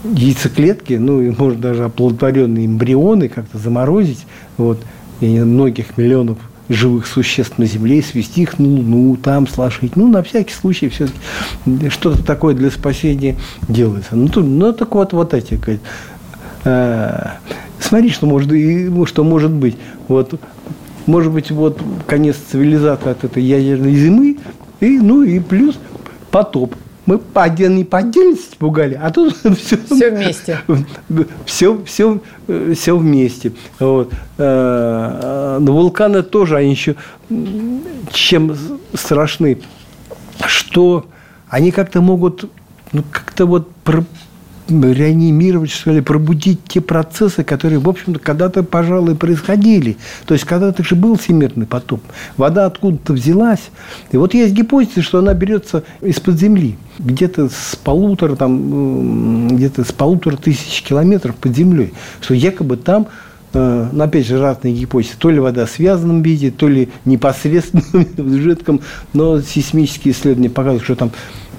яйцеклетки, 0.04 0.94
ну, 0.94 1.22
и, 1.22 1.32
может, 1.32 1.60
даже 1.60 1.86
оплодотворенные 1.86 2.68
эмбрионы 2.68 3.28
как-то 3.30 3.58
заморозить, 3.58 4.26
вот, 4.58 4.80
и 5.20 5.40
многих 5.40 5.98
миллионов 5.98 6.38
живых 6.70 7.06
существ 7.06 7.58
на 7.58 7.66
Земле, 7.66 8.02
свести 8.02 8.42
их 8.44 8.58
на 8.60 8.68
Луну, 8.68 9.18
там 9.18 9.48
сложить. 9.48 9.96
Ну, 9.96 10.08
на 10.08 10.24
всякий 10.24 10.54
случай 10.54 10.90
все-таки 10.90 11.90
что-то 11.90 12.24
такое 12.24 12.56
для 12.56 12.72
спасения 12.72 13.36
делается. 13.68 14.16
Ну, 14.16 14.28
то, 14.28 14.42
ну 14.42 14.74
так 14.74 14.94
вот, 14.96 15.14
вот 15.14 15.34
эти, 15.34 15.56
говорит, 15.56 15.82
смотри, 17.80 18.10
что 18.10 18.26
может, 18.26 18.50
что 19.08 19.24
может 19.24 19.52
быть. 19.52 19.78
Вот, 20.08 20.40
может 21.06 21.32
быть, 21.32 21.52
вот 21.52 21.80
конец 22.08 22.38
цивилизации 22.52 23.12
от 23.12 23.24
этой 23.24 23.44
ядерной 23.44 23.96
зимы, 23.96 24.38
и, 24.80 25.00
ну 25.00 25.24
и 25.24 25.40
плюс 25.40 25.78
потоп. 26.32 26.76
Мы 27.06 27.20
по, 27.20 27.48
не 27.48 27.84
по 27.84 28.00
отдельности 28.00 28.56
пугали, 28.58 29.00
а 29.00 29.12
тут 29.12 29.38
все, 29.58 29.78
все 29.78 30.10
вместе. 30.10 30.60
Все, 31.46 31.80
все, 31.86 32.20
все 32.74 32.98
вместе. 32.98 33.52
Вот. 33.80 34.12
Э, 34.40 35.58
но 35.62 35.72
вулканы 35.72 36.24
тоже, 36.24 36.58
они 36.58 36.72
еще 36.72 36.96
чем 38.12 38.58
страшны, 38.96 39.60
что 40.48 41.06
они 41.48 41.72
как-то 41.72 42.02
могут 42.02 42.50
ну, 42.92 43.04
как-то 43.12 43.46
вот 43.46 43.70
реанимировать, 44.68 45.72
что 45.72 45.92
ли, 45.92 46.02
пробудить 46.02 46.60
те 46.68 46.82
процессы, 46.82 47.44
которые, 47.44 47.80
в 47.80 47.88
общем-то, 47.88 48.20
когда-то, 48.20 48.64
пожалуй, 48.64 49.16
происходили. 49.16 49.98
То 50.26 50.34
есть, 50.34 50.46
когда-то 50.46 50.84
же 50.84 50.96
был 50.96 51.18
всемирный 51.18 51.66
потоп. 51.66 52.02
Вода 52.38 52.66
откуда-то 52.66 53.14
взялась. 53.14 53.70
И 54.12 54.18
вот 54.18 54.34
есть 54.34 54.54
гипотеза, 54.54 55.02
что 55.02 55.20
она 55.20 55.34
берется 55.34 55.84
из-под 56.02 56.40
земли. 56.40 56.78
Где-то 56.98 57.50
с 57.50 57.76
полутора, 57.76 58.36
там, 58.36 59.50
где-то 59.56 59.84
с 59.84 59.92
полутора 59.92 60.38
тысяч 60.38 60.82
километров 60.82 61.36
под 61.36 61.56
землей. 61.56 61.94
Что 62.22 62.34
якобы 62.34 62.78
там 62.78 63.08
э, 63.54 63.90
ну, 63.92 64.04
опять 64.04 64.26
же, 64.26 64.40
разные 64.40 64.74
гипотезы. 64.74 65.14
То 65.18 65.30
ли 65.30 65.40
вода 65.40 65.66
в 65.66 65.70
связанном 65.70 66.22
виде, 66.22 66.52
то 66.52 66.68
ли 66.68 66.90
непосредственно 67.06 67.84
в 68.18 68.38
жидком. 68.42 68.82
Но 69.14 69.42
сейсмические 69.42 70.14
исследования 70.14 70.50
показывают, 70.50 70.84
что 70.84 70.96
там, 70.96 71.12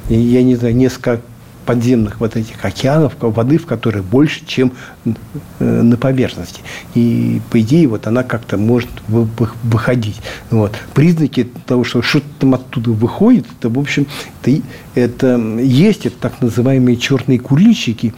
я 0.08 0.42
не 0.42 0.56
знаю, 0.56 0.74
несколько 0.74 1.20
подземных 1.66 2.20
вот 2.20 2.36
этих 2.36 2.64
океанов, 2.64 3.14
воды 3.20 3.58
в 3.58 3.66
которых 3.66 4.04
больше, 4.04 4.46
чем 4.46 4.72
э, 5.04 5.12
на 5.82 5.96
поверхности. 5.96 6.62
И, 6.94 7.42
по 7.50 7.60
идее, 7.60 7.88
вот 7.88 8.06
она 8.06 8.22
как-то 8.22 8.56
может 8.56 8.88
выходить. 9.08 10.20
Вот. 10.50 10.72
Признаки 10.94 11.50
того, 11.66 11.84
что 11.84 12.00
что-то 12.00 12.26
там 12.38 12.54
оттуда 12.54 12.92
выходит, 12.92 13.46
это, 13.58 13.68
в 13.68 13.78
общем, 13.78 14.06
это, 14.42 14.62
это 14.94 15.36
есть 15.58 16.06
это 16.06 16.16
так 16.18 16.40
называемые 16.40 16.96
черные 16.96 17.38
это 17.38 18.14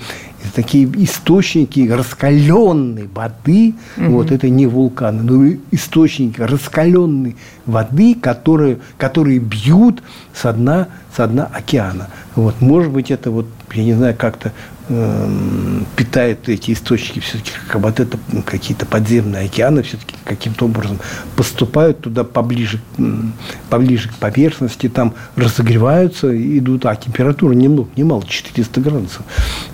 такие 0.54 0.88
источники 1.04 1.88
раскаленной 1.88 3.08
воды, 3.12 3.74
угу. 3.96 4.06
вот 4.10 4.30
это 4.30 4.48
не 4.48 4.66
вулканы, 4.66 5.22
но 5.22 5.58
источники 5.70 6.40
раскаленной 6.40 7.36
воды, 7.66 8.14
которые, 8.14 8.78
которые 8.96 9.38
бьют 9.38 10.02
со 10.34 10.52
дна, 10.52 10.88
со 11.14 11.26
дна 11.26 11.48
океана. 11.52 12.08
Вот, 12.34 12.60
может 12.60 12.92
быть, 12.92 13.10
это 13.10 13.30
вот, 13.30 13.46
я 13.74 13.84
не 13.84 13.94
знаю, 13.94 14.14
как-то 14.16 14.52
э, 14.88 15.80
питает 15.96 16.48
эти 16.48 16.72
источники 16.72 17.20
все-таки, 17.20 17.50
как 17.68 17.80
вот 17.80 18.00
это 18.00 18.18
какие-то 18.44 18.86
подземные 18.86 19.46
океаны 19.46 19.82
все-таки 19.82 20.14
каким-то 20.24 20.66
образом 20.66 20.98
поступают 21.36 22.00
туда 22.00 22.24
поближе, 22.24 22.80
поближе 23.70 24.08
к 24.08 24.14
поверхности, 24.14 24.88
там 24.88 25.14
разогреваются, 25.36 26.28
идут, 26.58 26.86
а 26.86 26.96
температура 26.96 27.52
немного, 27.52 27.88
немало, 27.96 28.24
400 28.26 28.80
градусов. 28.80 29.22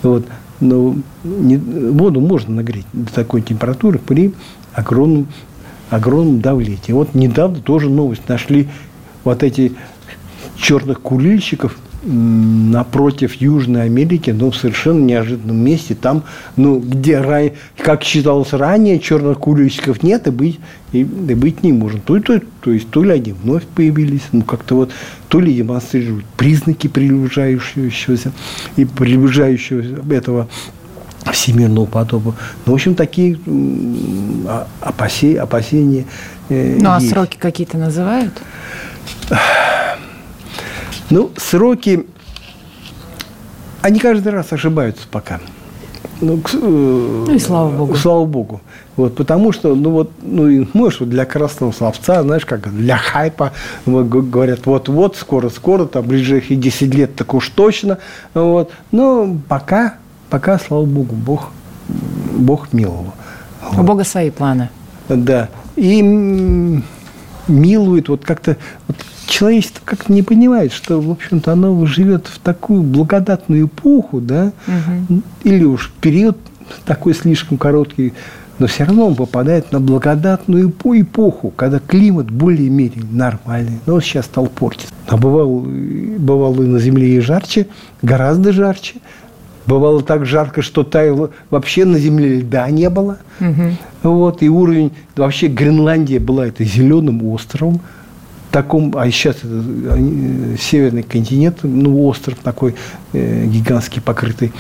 Вот. 0.03 0.27
Но 0.61 0.97
не, 1.25 1.57
воду 1.57 2.21
можно 2.21 2.55
нагреть 2.55 2.87
до 2.93 3.13
такой 3.13 3.43
температуры 3.43 3.99
при 3.99 4.33
огромном, 4.73 5.29
огромном 5.91 6.41
давлении. 6.41 6.93
Вот 6.93 7.15
недавно 7.15 7.61
тоже 7.61 7.91
новость 7.91 8.29
нашли 8.29 8.69
вот 9.25 9.43
эти 9.43 9.73
черных 10.57 11.01
курильщиков 11.01 11.77
напротив 12.05 13.35
Южной 13.35 13.85
Америки, 13.85 14.31
но 14.31 14.51
в 14.51 14.57
совершенно 14.57 15.01
неожиданном 15.01 15.57
месте, 15.57 15.95
там, 15.95 16.23
ну, 16.57 16.79
где, 16.79 17.55
как 17.79 18.05
считалось 18.05 18.53
ранее, 18.53 18.99
черных 19.01 19.39
курильщиков 19.39 20.03
нет 20.03 20.27
и 20.27 20.31
быть, 20.31 20.61
и, 20.93 21.01
и 21.01 21.35
быть 21.35 21.63
не 21.63 21.73
может. 21.73 22.05
То, 22.05 22.21
то, 22.21 22.41
то 22.61 22.71
есть, 22.71 22.91
то 22.91 23.03
ли 23.03 23.13
они 23.13 23.33
вновь 23.33 23.65
появились, 23.65 24.23
ну, 24.33 24.43
как-то 24.43 24.77
вот, 24.77 24.91
то 25.29 25.41
ли 25.41 25.55
демонстрируют 25.55 26.27
признаки 26.37 26.89
приближающегося 26.89 28.33
и 28.77 28.85
приближающегося 28.85 30.03
этого 30.11 30.49
всемирного 31.33 31.87
потопа. 31.87 32.35
Ну, 32.67 32.73
в 32.73 32.75
общем, 32.75 32.95
такие 32.95 33.39
опасения, 34.81 35.41
опасения 35.41 36.05
э, 36.51 36.77
Ну, 36.79 36.91
а 36.91 37.01
есть. 37.01 37.11
сроки 37.11 37.39
какие-то 37.39 37.79
называют? 37.79 38.35
Ну, 41.11 41.31
сроки, 41.37 42.07
они 43.83 43.99
каждый 43.99 44.33
раз 44.33 44.53
ошибаются 44.53 45.07
пока. 45.11 45.41
Ну, 46.21 46.39
к, 46.39 46.55
э, 46.55 46.59
ну 46.59 47.35
и 47.35 47.39
слава 47.39 47.71
богу. 47.71 47.95
Слава 47.97 48.25
богу. 48.25 48.61
Вот, 48.97 49.17
потому 49.17 49.53
что, 49.53 49.75
ну 49.75 49.91
вот, 49.91 50.13
ну 50.23 50.49
и 50.49 50.67
можешь 50.73 51.01
вот 51.01 51.11
для 51.11 51.25
красного 51.25 51.73
словца, 51.73 52.23
знаешь, 52.23 52.47
как 52.47 52.73
для 52.73 52.97
хайпа, 52.97 53.53
вот, 53.87 54.07
говорят, 54.07 54.67
вот-вот, 54.67 55.17
скоро-скоро, 55.17 55.87
там, 55.87 56.07
ближайшие 56.07 56.57
10 56.57 56.95
лет 56.95 57.17
так 57.17 57.35
уж 57.35 57.49
точно. 57.49 57.99
Вот. 58.35 58.71
Но 58.93 59.37
пока, 59.49 59.97
пока, 60.31 60.59
слава 60.59 60.85
богу, 60.85 61.15
Бог, 61.15 61.51
Бог 62.37 62.73
милого. 62.73 63.13
Вот. 63.71 63.81
У 63.81 63.83
Бога 63.83 64.05
свои 64.05 64.31
планы. 64.31 64.71
Да. 65.09 65.49
И 65.77 66.83
милует, 67.49 68.09
вот 68.09 68.25
как-то 68.25 68.57
вот 68.89 68.97
человечество 69.27 69.81
как-то 69.85 70.13
не 70.13 70.23
понимает, 70.23 70.73
что, 70.73 71.01
в 71.01 71.11
общем-то, 71.11 71.53
оно 71.53 71.85
живет 71.87 72.27
в 72.27 72.39
такую 72.39 72.83
благодатную 72.83 73.67
эпоху, 73.67 74.21
да, 74.21 74.53
угу. 74.67 75.23
или 75.43 75.65
уж 75.65 75.93
период 76.01 76.37
такой 76.85 77.15
слишком 77.15 77.59
короткий, 77.59 78.15
но 78.59 78.67
все 78.67 78.85
равно 78.85 79.09
он 79.09 79.17
попадает 79.17 79.73
на 79.73 79.81
благодатную 79.81 80.71
эпоху, 80.71 81.51
когда 81.51 81.81
климат 81.81 82.31
более-менее 82.31 83.05
нормальный. 83.11 83.81
Но 83.87 83.95
вот 83.95 84.05
сейчас 84.05 84.27
стал 84.27 84.47
портиться. 84.47 84.93
А 85.09 85.17
бывало, 85.17 85.61
бывало 85.61 86.63
и 86.63 86.67
на 86.67 86.79
Земле 86.79 87.17
и 87.17 87.21
жарче, 87.21 87.67
гораздо 88.03 88.53
жарче. 88.53 88.95
Бывало 89.67 90.03
так 90.03 90.27
жарко, 90.27 90.63
что 90.63 90.85
таяло 90.85 91.31
вообще 91.51 91.85
на 91.85 91.99
Земле 91.99 92.41
льда 92.41 92.69
не 92.71 92.91
было. 92.91 93.19
Угу. 93.41 94.11
Вот, 94.11 94.43
и 94.43 94.49
уровень, 94.49 94.93
вообще 95.17 95.47
Гренландия 95.47 96.21
была 96.21 96.47
это 96.47 96.65
зеленым 96.65 97.27
островом, 97.29 97.81
таком, 98.51 98.95
а 98.97 99.11
сейчас 99.11 99.37
это 99.39 99.49
э, 99.49 100.57
северный 100.61 101.03
континент, 101.03 101.61
ну, 101.63 102.07
остров 102.07 102.39
такой 102.43 102.75
э, 103.13 103.47
гигантский, 103.47 104.01
покрытый 104.01 104.53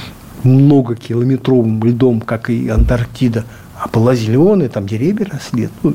многокилометровым 0.43 1.83
льдом, 1.85 2.21
как 2.21 2.51
и 2.51 2.69
Антарктида, 2.69 3.45
а 3.81 3.88
была 3.88 4.14
зеленая, 4.14 4.69
там 4.69 4.87
деревья 4.87 5.27
росли. 5.31 5.69
Ну, 5.83 5.95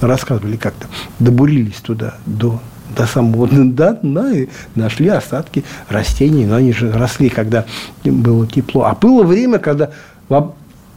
рассказывали 0.00 0.56
как-то. 0.56 0.88
Добурились 1.18 1.80
туда 1.82 2.14
до, 2.26 2.60
до 2.96 3.06
самого 3.06 3.48
дна 3.48 4.32
и 4.32 4.48
нашли 4.74 5.08
остатки 5.08 5.64
растений. 5.88 6.46
Но 6.46 6.56
они 6.56 6.72
же 6.72 6.92
росли, 6.92 7.28
когда 7.28 7.64
было 8.04 8.46
тепло. 8.46 8.84
А 8.84 8.94
было 8.94 9.22
время, 9.22 9.58
когда 9.58 9.90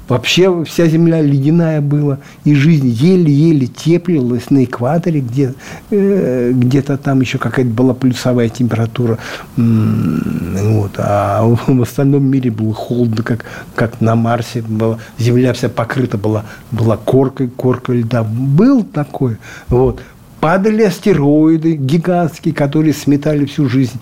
Вообще 0.10 0.66
вся 0.66 0.88
земля 0.88 1.22
ледяная 1.22 1.80
была, 1.80 2.20
и 2.44 2.56
жизнь 2.56 2.90
еле-еле 2.90 3.68
теплилась 3.68 4.50
на 4.50 4.66
экваторе, 4.66 5.22
где, 5.22 5.54
э, 5.92 6.52
где-то 6.54 6.98
там 6.98 7.22
еще 7.22 7.38
какая-то 7.38 7.72
была 7.72 7.94
плюсовая 7.94 8.50
температура. 8.50 9.18
Вот. 9.56 10.92
А 10.98 11.44
в 11.44 11.82
остальном 11.82 12.26
мире 12.26 12.52
было 12.52 12.74
холодно, 12.74 13.24
как, 13.24 13.46
как 13.76 14.02
на 14.02 14.16
Марсе. 14.16 14.62
Была, 14.62 14.98
земля 15.18 15.54
вся 15.54 15.70
покрыта 15.70 16.18
была, 16.18 16.44
была 16.72 16.98
коркой, 16.98 17.48
коркой 17.48 18.02
льда. 18.02 18.24
Был 18.24 18.84
такой. 18.84 19.38
Вот 19.70 20.02
падали 20.44 20.84
астероиды 20.84 21.76
гигантские, 21.76 22.54
которые 22.54 22.94
сметали 22.94 23.46
всю 23.46 23.70
жизнь 23.70 24.00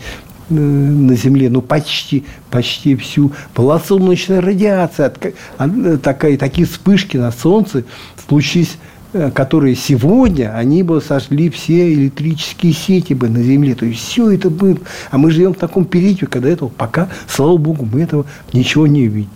Э, 0.51 0.53
на 0.53 1.15
Земле, 1.15 1.49
ну, 1.49 1.61
почти, 1.61 2.25
почти 2.49 2.95
всю. 2.95 3.31
Была 3.55 3.79
солнечная 3.79 4.41
радиация, 4.41 5.13
э, 5.59 5.97
такая, 5.97 6.37
такие 6.37 6.67
вспышки 6.67 7.15
на 7.15 7.31
Солнце, 7.31 7.85
случись 8.27 8.77
э, 9.13 9.31
которые 9.31 9.75
сегодня, 9.75 10.53
они 10.53 10.83
бы 10.83 10.99
сожгли 10.99 11.49
все 11.49 11.93
электрические 11.93 12.73
сети 12.73 13.13
бы 13.13 13.29
на 13.29 13.41
Земле. 13.41 13.75
То 13.75 13.85
есть 13.85 14.01
все 14.01 14.31
это 14.31 14.49
было. 14.49 14.77
А 15.09 15.17
мы 15.17 15.31
живем 15.31 15.53
в 15.53 15.57
таком 15.57 15.85
периоде, 15.85 16.27
когда 16.27 16.49
этого 16.49 16.69
пока, 16.69 17.07
слава 17.27 17.55
Богу, 17.55 17.87
мы 17.91 18.01
этого 18.01 18.25
ничего 18.51 18.87
не 18.87 19.07
видим. 19.07 19.29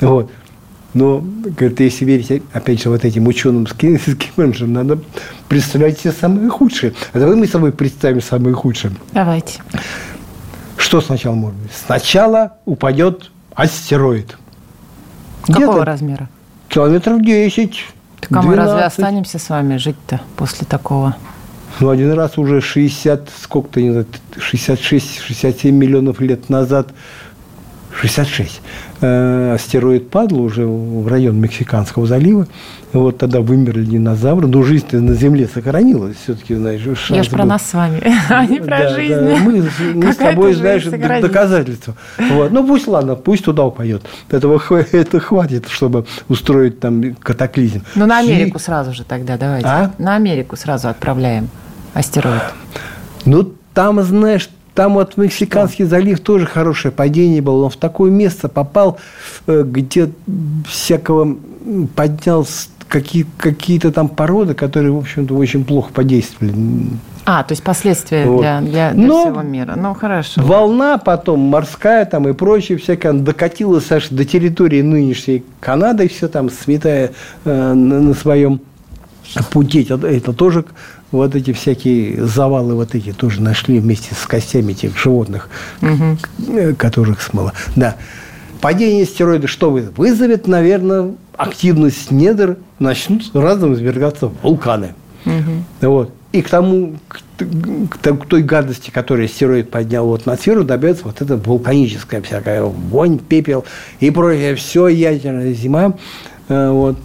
Вот. 0.00 0.30
Но, 0.94 1.20
говорит, 1.20 1.80
если 1.80 2.04
верить, 2.04 2.42
опять 2.52 2.82
же, 2.82 2.90
вот 2.90 3.04
этим 3.04 3.26
ученым 3.26 3.66
скимменджам, 3.66 4.72
надо 4.72 4.98
представлять 5.48 5.98
себе 5.98 6.12
самые 6.12 6.50
худшие. 6.50 6.92
А 7.12 7.18
давай 7.18 7.36
мы 7.36 7.46
с 7.46 7.50
тобой 7.50 7.72
представим 7.72 8.20
самые 8.20 8.54
худшие. 8.54 8.92
Давайте. 9.12 9.60
Что 10.76 11.00
сначала 11.00 11.34
может 11.34 11.58
быть? 11.58 11.72
Сначала 11.72 12.54
упадет 12.64 13.30
астероид. 13.54 14.36
Какого 15.46 15.84
размера? 15.84 16.28
Километров 16.68 17.22
10. 17.22 17.84
Так 18.20 18.32
а 18.32 18.42
мы 18.42 18.56
разве 18.56 18.82
останемся 18.82 19.38
с 19.38 19.48
вами 19.48 19.76
жить-то 19.76 20.20
после 20.36 20.66
такого? 20.66 21.16
Ну, 21.80 21.88
один 21.88 22.12
раз 22.12 22.38
уже 22.38 22.60
60, 22.60 23.28
сколько-то, 23.42 23.80
не 23.80 23.90
знаю, 23.90 24.06
66-67 24.36 25.70
миллионов 25.70 26.20
лет 26.20 26.48
назад, 26.48 26.88
66, 28.00 28.60
э, 29.00 29.54
астероид 29.54 30.10
падал 30.10 30.40
уже 30.40 30.66
в 30.66 31.06
район 31.06 31.40
Мексиканского 31.40 32.06
залива. 32.06 32.46
Вот 32.92 33.18
тогда 33.18 33.40
вымерли 33.40 33.84
динозавры. 33.84 34.46
Но 34.46 34.62
жизнь 34.62 34.86
на 34.96 35.14
Земле 35.14 35.48
сохранилась. 35.52 36.16
Все-таки, 36.22 36.54
знаешь, 36.54 36.82
Я 37.08 37.22
же 37.22 37.30
про 37.30 37.44
нас 37.44 37.68
с 37.68 37.74
вами, 37.74 38.02
а 38.28 38.46
не 38.46 38.60
про 38.60 38.88
жизнь. 38.88 39.14
Мы, 39.14 39.64
мы 39.94 40.12
с 40.12 40.16
тобой, 40.16 40.54
знаешь, 40.54 40.84
доказательства. 40.84 41.94
Вот. 42.18 42.50
Ну, 42.50 42.66
пусть, 42.66 42.86
ладно, 42.86 43.14
пусть 43.14 43.44
туда 43.44 43.64
упадет. 43.64 44.02
Этого 44.30 44.62
это 44.92 45.20
хватит, 45.20 45.68
чтобы 45.68 46.06
устроить 46.28 46.80
там 46.80 47.14
катаклизм. 47.14 47.82
Ну, 47.94 48.06
на 48.06 48.18
Америку 48.18 48.58
сразу 48.58 48.92
же 48.92 49.04
тогда 49.04 49.36
давайте. 49.36 49.68
А? 49.68 49.92
На 49.98 50.16
Америку 50.16 50.56
сразу 50.56 50.88
отправляем 50.88 51.48
астероид. 51.94 52.42
Ну, 53.24 53.52
там, 53.74 54.02
знаешь, 54.02 54.48
там 54.74 54.94
вот 54.94 55.16
Мексиканский 55.16 55.84
что? 55.84 55.90
залив 55.90 56.20
тоже 56.20 56.46
хорошее 56.46 56.92
падение 56.92 57.42
было. 57.42 57.64
Он 57.64 57.70
в 57.70 57.76
такое 57.76 58.10
место 58.10 58.48
попал, 58.48 58.98
э, 59.46 59.62
где 59.66 60.10
всякого 60.66 61.36
поднял 61.94 62.46
какие, 62.88 63.26
какие-то 63.38 63.90
там 63.90 64.08
породы, 64.08 64.54
которые, 64.54 64.92
в 64.92 64.98
общем-то, 64.98 65.34
очень 65.34 65.64
плохо 65.64 65.92
подействовали. 65.92 66.54
А, 67.24 67.42
то 67.42 67.52
есть 67.52 67.62
последствия 67.62 68.26
вот. 68.26 68.40
для, 68.40 68.60
для, 68.60 68.92
для 68.92 69.06
Но 69.06 69.26
всего 69.26 69.42
мира. 69.42 69.74
Ну, 69.76 69.94
хорошо. 69.94 70.42
Волна 70.42 70.98
потом 70.98 71.40
морская 71.40 72.04
там 72.04 72.28
и 72.28 72.32
прочее 72.32 72.78
всякое, 72.78 73.12
докатилась 73.12 73.90
аж 73.92 74.08
до 74.08 74.24
территории 74.24 74.82
нынешней 74.82 75.44
Канады, 75.60 76.08
все 76.08 76.28
там 76.28 76.50
сметая 76.50 77.12
э, 77.44 77.72
на, 77.72 78.00
на 78.00 78.14
своем 78.14 78.60
пути. 79.50 79.86
Это, 79.88 80.06
это 80.06 80.32
тоже 80.32 80.64
вот 81.10 81.34
эти 81.34 81.52
всякие 81.52 82.24
завалы 82.24 82.74
вот 82.74 82.94
эти 82.94 83.12
тоже 83.12 83.42
нашли 83.42 83.78
вместе 83.78 84.14
с 84.14 84.26
костями 84.26 84.72
этих 84.72 84.98
животных, 84.98 85.48
угу. 85.80 86.74
которых 86.76 87.22
смыло. 87.22 87.52
Да. 87.76 87.96
Падение 88.60 89.04
стероида 89.04 89.48
что 89.48 89.70
вызовет? 89.70 90.46
Наверное, 90.46 91.12
активность 91.36 92.10
недр, 92.10 92.58
начнут 92.78 93.30
разом 93.34 93.74
извергаться 93.74 94.30
вулканы. 94.42 94.94
Угу. 95.26 95.88
Вот. 95.88 96.14
И 96.32 96.40
к 96.40 96.48
тому, 96.48 96.94
к, 97.08 97.20
к 97.38 98.26
той 98.26 98.42
гадости, 98.42 98.90
которую 98.90 99.28
стероид 99.28 99.70
поднял 99.70 100.08
в 100.08 100.14
атмосферу, 100.14 100.64
добьется 100.64 101.04
вот 101.04 101.20
эта 101.20 101.36
вулканическая 101.36 102.22
всякая 102.22 102.62
вонь, 102.62 103.18
пепел 103.18 103.64
и 104.00 104.10
прочее. 104.10 104.54
Все 104.54 104.88
ядерная 104.88 105.52
зима. 105.52 105.94
Э, 106.48 106.70
вот. 106.70 106.96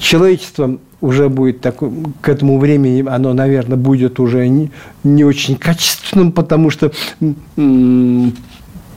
Человечество 0.00 0.78
уже 1.00 1.28
будет 1.28 1.60
такой, 1.60 1.90
к 2.20 2.28
этому 2.28 2.58
времени 2.58 3.04
оно, 3.06 3.32
наверное, 3.32 3.76
будет 3.76 4.18
уже 4.18 4.48
не, 4.48 4.70
не 5.04 5.24
очень 5.24 5.56
качественным, 5.56 6.32
потому 6.32 6.70
что 6.70 6.92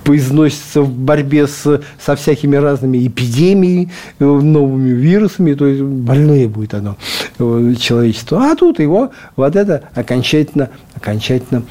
произносится 0.03 0.81
в 0.81 0.89
борьбе 0.91 1.45
с, 1.45 1.81
со 2.03 2.15
всякими 2.15 2.55
разными 2.55 3.05
эпидемиями, 3.05 3.91
э, 4.17 4.25
новыми 4.25 4.89
вирусами, 4.89 5.53
то 5.53 5.67
есть 5.67 5.83
больное 5.83 6.47
будет 6.47 6.73
оно, 6.73 6.97
э, 7.37 7.75
человечество. 7.79 8.43
А 8.49 8.55
тут 8.55 8.79
его 8.79 9.11
вот 9.35 9.55
это 9.55 9.83
окончательно, 9.93 10.69
окончательно, 10.95 11.61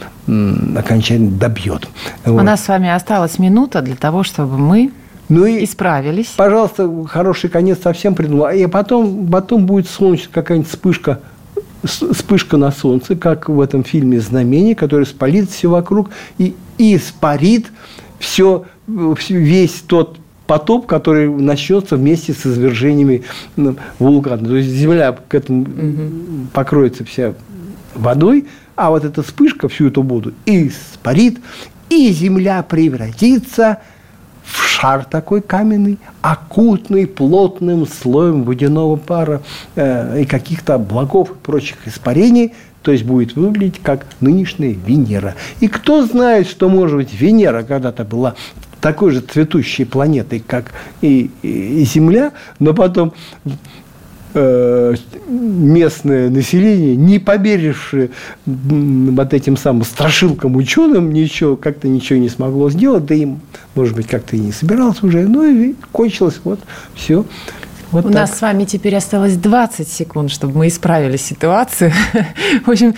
окончательно 0.77 1.33
добьет. 1.33 1.89
У 2.27 2.33
вот. 2.33 2.43
нас 2.43 2.65
с 2.65 2.69
вами 2.69 2.89
осталась 2.91 3.41
минута 3.41 3.83
для 3.83 3.97
того, 3.97 4.23
чтобы 4.23 4.57
мы 4.57 4.93
ну 5.29 5.45
и, 5.45 5.65
исправились. 5.65 6.33
Пожалуйста, 6.37 6.91
хороший 7.07 7.51
конец 7.51 7.79
совсем 7.83 8.15
придумал. 8.15 8.51
И 8.51 8.67
потом, 8.67 9.27
потом 9.27 9.67
будет 9.67 9.89
солнечная 9.89 10.33
какая-нибудь 10.33 10.71
вспышка 10.71 11.21
вспышка 11.85 12.57
на 12.57 12.73
солнце, 12.73 13.15
как 13.15 13.49
в 13.49 13.61
этом 13.61 13.85
фильме 13.85 14.21
«Знамение», 14.21 14.75
который 14.75 15.07
спалит 15.07 15.49
все 15.51 15.69
вокруг 15.69 16.11
и, 16.37 16.57
и 16.77 16.97
испарит 16.97 17.71
все, 18.19 18.65
весь 19.29 19.83
тот 19.87 20.19
потоп, 20.47 20.87
который 20.87 21.29
начнется 21.29 21.97
вместе 21.97 22.33
с 22.33 22.45
извержениями 22.47 23.23
вулкана. 23.99 24.45
То 24.49 24.57
есть 24.57 24.71
земля 24.71 25.17
к 25.29 25.35
этому 25.35 25.63
угу. 25.63 26.47
покроется 26.53 27.05
вся 27.05 27.35
водой, 27.95 28.47
а 28.75 28.91
вот 28.91 29.05
эта 29.05 29.23
вспышка 29.23 29.69
всю 29.69 29.89
эту 29.89 30.03
воду 30.03 30.33
испарит, 30.47 31.39
и 31.91 32.11
земля 32.11 32.63
превратится 32.63 33.79
в 33.79 33.98
шар 34.55 35.05
такой 35.05 35.41
каменный, 35.41 35.99
окутанный 36.23 37.07
плотным 37.07 37.87
слоем 37.87 38.45
водяного 38.45 38.97
пара 38.97 39.43
э, 39.75 40.23
и 40.23 40.25
каких-то 40.25 40.75
облаков 40.75 41.31
и 41.31 41.35
прочих 41.35 41.87
испарений– 41.87 42.55
то 42.83 42.93
есть 42.93 43.05
будет 43.05 43.37
выглядеть 43.37 43.83
как 43.83 44.07
нынешняя 44.21 44.73
Венера. 44.73 45.35
И 45.61 45.69
кто 45.69 46.07
знает, 46.07 46.49
что, 46.49 46.69
может 46.69 46.97
быть, 46.97 47.13
Венера 47.13 47.63
когда-то 47.63 48.05
была 48.05 48.35
такой 48.81 49.11
же 49.11 49.21
цветущей 49.21 49.85
планетой, 49.85 50.41
как 50.41 50.73
и, 51.01 51.31
и, 51.43 51.83
и 51.83 51.85
Земля, 51.85 52.33
но 52.59 52.75
потом 52.75 53.13
местное 54.35 56.29
население, 56.31 56.97
не 56.97 57.19
поверившее 57.19 58.11
вот 58.47 59.35
этим 59.35 59.57
самым 59.57 59.85
страшилкам 59.85 60.57
ученым, 60.57 61.13
ничего, 61.13 61.57
как-то 61.57 61.89
ничего 61.89 62.19
не 62.19 62.29
смогло 62.29 62.71
сделать, 62.71 63.07
да 63.07 63.15
им, 63.15 63.41
может 63.75 63.97
быть, 63.97 64.07
как-то 64.07 64.37
и 64.37 64.41
не 64.41 64.53
собирался 64.53 65.07
уже, 65.07 65.27
ну 65.27 65.45
и 65.45 65.75
кончилось 65.93 66.41
вот 66.45 66.61
все 66.95 67.25
вот 67.91 68.05
У 68.05 68.09
так. 68.09 68.17
нас 68.17 68.39
с 68.39 68.43
вами 68.43 68.65
теперь 68.65 68.97
осталось 68.97 69.37
20 69.37 69.89
секунд, 69.89 70.31
чтобы 70.31 70.59
мы 70.59 70.69
исправили 70.69 71.17
ситуацию. 71.17 71.93
В 72.67 72.71
общем, 72.71 72.95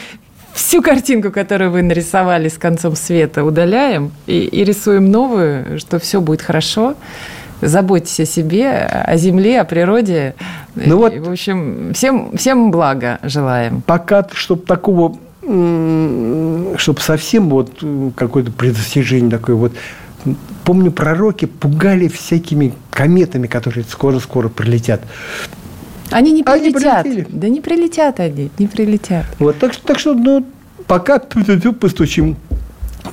всю 0.53 0.83
картинку, 0.83 1.31
которую 1.31 1.71
вы 1.71 1.83
нарисовали 1.83 2.49
с 2.49 2.59
концом 2.59 2.97
света, 2.97 3.45
удаляем 3.45 4.11
и, 4.27 4.41
и 4.41 4.65
рисуем 4.65 5.11
новую, 5.11 5.79
что 5.79 6.01
все 6.01 6.21
будет 6.21 6.43
хорошо. 6.43 6.97
Заботьтесь 7.61 8.21
о 8.21 8.25
себе, 8.25 8.71
о 8.71 9.17
земле, 9.17 9.61
о 9.61 9.65
природе. 9.65 10.35
Ну 10.75 10.97
вот, 10.99 11.15
в 11.15 11.31
общем, 11.31 11.93
всем, 11.95 12.37
всем 12.37 12.71
блага 12.71 13.19
желаем. 13.23 13.83
Пока, 13.83 14.27
чтобы 14.33 14.63
такого, 14.63 15.17
чтобы 15.43 17.01
совсем 17.01 17.49
вот 17.49 17.83
какое-то 18.17 18.53
предостережение 18.53 19.31
такое 19.31 19.57
вот 19.57 19.73
помню, 20.65 20.93
пророки 20.93 21.47
пугали 21.47 22.09
всякими 22.09 22.75
кометами, 22.91 23.47
которые 23.47 23.85
скоро-скоро 23.85 24.49
прилетят. 24.49 25.01
Они 26.11 26.33
не 26.33 26.43
прилетят. 26.43 27.07
Они 27.07 27.25
да 27.29 27.49
не 27.49 27.61
прилетят 27.61 28.21
они, 28.21 28.51
не 28.59 28.67
прилетят. 28.67 29.27
Вот, 29.39 29.59
так, 29.59 29.75
так 29.77 29.99
что, 29.99 30.15
ну, 30.15 30.45
пока 30.87 31.19
постучим 31.19 32.37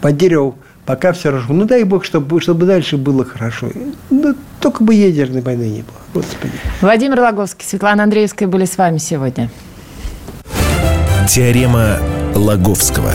по 0.02 0.12
дереву, 0.12 0.56
пока 0.88 1.12
все 1.12 1.30
хорошо. 1.30 1.54
Ну, 1.54 1.66
дай 1.66 1.84
бог, 1.84 2.04
чтобы, 2.04 2.42
чтобы 2.42 2.66
дальше 2.66 2.98
было 2.98 3.24
хорошо. 3.24 3.70
Ну, 4.10 4.34
только 4.60 4.84
бы 4.84 4.96
ядерной 4.96 5.42
войны 5.42 5.70
не 5.70 5.82
было. 5.82 5.98
Господи. 6.16 6.54
Владимир 6.82 7.20
Логовский, 7.20 7.68
Светлана 7.68 8.04
Андреевская 8.04 8.48
были 8.48 8.66
с 8.66 8.78
вами 8.78 8.98
сегодня. 8.98 9.52
Теорема 11.28 12.00
Лаговского. 12.34 13.12